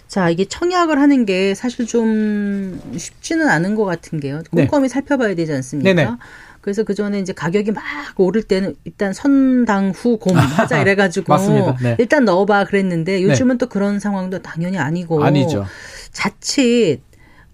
[0.06, 4.42] 자, 이게 청약을 하는 게 사실 좀 쉽지는 않은 것 같은 게요.
[4.52, 4.66] 네.
[4.66, 4.88] 꼼꼼히 네.
[4.88, 5.92] 살펴봐야 되지 않습니까?
[5.92, 6.16] 네네.
[6.60, 7.82] 그래서 그 전에 이제 가격이 막
[8.16, 11.34] 오를 때는 일단 선당 후곰 하자 이래가지고
[11.82, 11.96] 네.
[11.98, 13.58] 일단 넣어봐 그랬는데 요즘은 네.
[13.58, 15.64] 또 그런 상황도 당연히 아니고 아니죠.
[16.12, 17.00] 자칫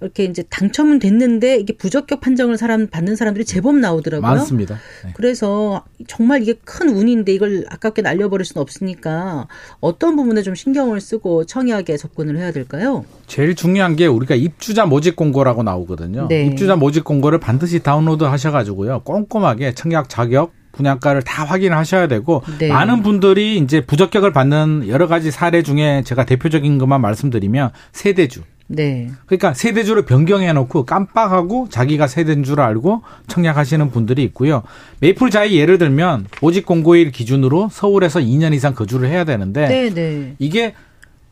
[0.01, 4.29] 이렇게 이제 당첨은 됐는데 이게 부적격 판정을 사람 받는 사람들이 제법 나오더라고요.
[4.29, 4.79] 많습니다.
[5.05, 5.13] 네.
[5.15, 9.49] 그래서 정말 이게 큰 운인데 이걸 아깝게 날려버릴 수는 없으니까
[9.81, 13.07] 어떤 부분에 좀 신경을 쓰고 청약에 접근을 해야 될까요?
[13.27, 16.29] 제일 중요한 게 우리가 입주자 모집 공고라고 나오거든요.
[16.29, 16.45] 네.
[16.45, 22.69] 입주자 모집 공고를 반드시 다운로드 하셔가지고요 꼼꼼하게 청약 자격 분양가를 다 확인하셔야 되고 네.
[22.69, 29.09] 많은 분들이 이제 부적격을 받는 여러 가지 사례 중에 제가 대표적인 것만 말씀드리면 세대주 네.
[29.27, 34.63] 그러니까 세대주를 변경해 놓고 깜빡하고 자기가 세대인 줄 알고 청약하시는 분들이 있고요.
[35.01, 40.35] 메이플자이 예를 들면 오직 공고일 기준으로 서울에서 2년 이상 거주를 해야 되는데 네, 네.
[40.39, 40.75] 이게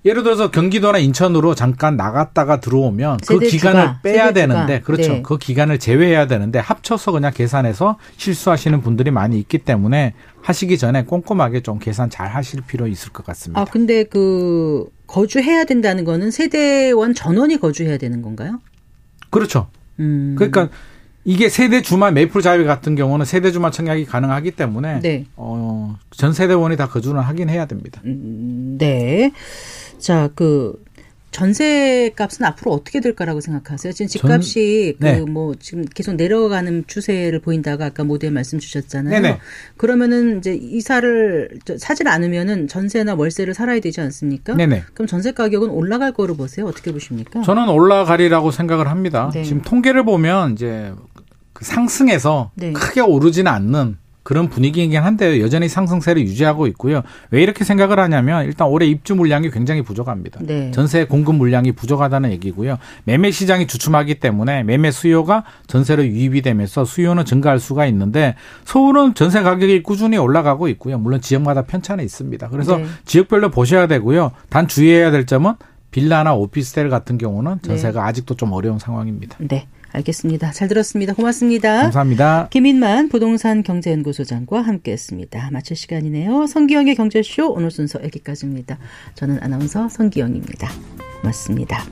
[0.04, 4.32] 예를 들어서 경기도나 인천으로 잠깐 나갔다가 들어오면 그 기간을 빼야 세대주가.
[4.32, 5.12] 되는데 그렇죠.
[5.14, 5.22] 네.
[5.22, 11.62] 그 기간을 제외해야 되는데 합쳐서 그냥 계산해서 실수하시는 분들이 많이 있기 때문에 하시기 전에 꼼꼼하게
[11.62, 13.60] 좀 계산 잘 하실 필요 있을 것 같습니다.
[13.60, 18.60] 아 근데 그 거주해야 된다는 거는 세대원 전원이 거주해야 되는 건가요?
[19.30, 19.68] 그렇죠.
[20.00, 20.34] 음.
[20.36, 20.68] 그러니까
[21.24, 25.24] 이게 세대 주말 메이플 자유 같은 경우는 세대 주말 청약이 가능하기 때문에 네.
[25.36, 28.02] 어, 전 세대원이 다 거주는 하긴 해야 됩니다.
[28.04, 29.32] 음, 네.
[29.98, 30.82] 자, 그
[31.34, 33.92] 전세 값은 앞으로 어떻게 될까라고 생각하세요?
[33.92, 35.18] 지금 집값이 네.
[35.18, 39.20] 그뭐 지금 계속 내려가는 추세를 보인다가 아까 모델 말씀 주셨잖아요.
[39.20, 39.38] 네네.
[39.76, 44.54] 그러면은 이제 이사를 사질 않으면은 전세나 월세를 살아야 되지 않습니까?
[44.54, 44.84] 네네.
[44.94, 46.66] 그럼 전세 가격은 올라갈 거로 보세요.
[46.66, 47.42] 어떻게 보십니까?
[47.42, 49.32] 저는 올라가리라고 생각을 합니다.
[49.34, 49.42] 네.
[49.42, 50.92] 지금 통계를 보면 이제
[51.52, 52.72] 그 상승해서 네.
[52.72, 55.42] 크게 오르지는 않는 그런 분위기이긴 한데요.
[55.44, 57.02] 여전히 상승세를 유지하고 있고요.
[57.30, 60.40] 왜 이렇게 생각을 하냐면 일단 올해 입주 물량이 굉장히 부족합니다.
[60.42, 60.70] 네.
[60.72, 62.78] 전세 공급 물량이 부족하다는 얘기고요.
[63.04, 69.42] 매매 시장이 주춤하기 때문에 매매 수요가 전세로 유입이 되면서 수요는 증가할 수가 있는데 서울은 전세
[69.42, 70.98] 가격이 꾸준히 올라가고 있고요.
[70.98, 72.48] 물론 지역마다 편차는 있습니다.
[72.48, 72.86] 그래서 네.
[73.04, 74.32] 지역별로 보셔야 되고요.
[74.48, 75.52] 단 주의해야 될 점은
[75.90, 78.08] 빌라나 오피스텔 같은 경우는 전세가 네.
[78.08, 79.36] 아직도 좀 어려운 상황입니다.
[79.38, 79.68] 네.
[79.94, 80.52] 알겠습니다.
[80.52, 81.14] 잘 들었습니다.
[81.14, 81.82] 고맙습니다.
[81.82, 82.48] 감사합니다.
[82.50, 85.50] 김인만 부동산 경제연구소장과 함께했습니다.
[85.50, 86.46] 마칠 시간이네요.
[86.46, 88.78] 성기영의 경제쇼 오늘 순서 여기까지입니다.
[89.14, 90.68] 저는 아나운서 성기영입니다.
[91.20, 91.84] 고맙습니다.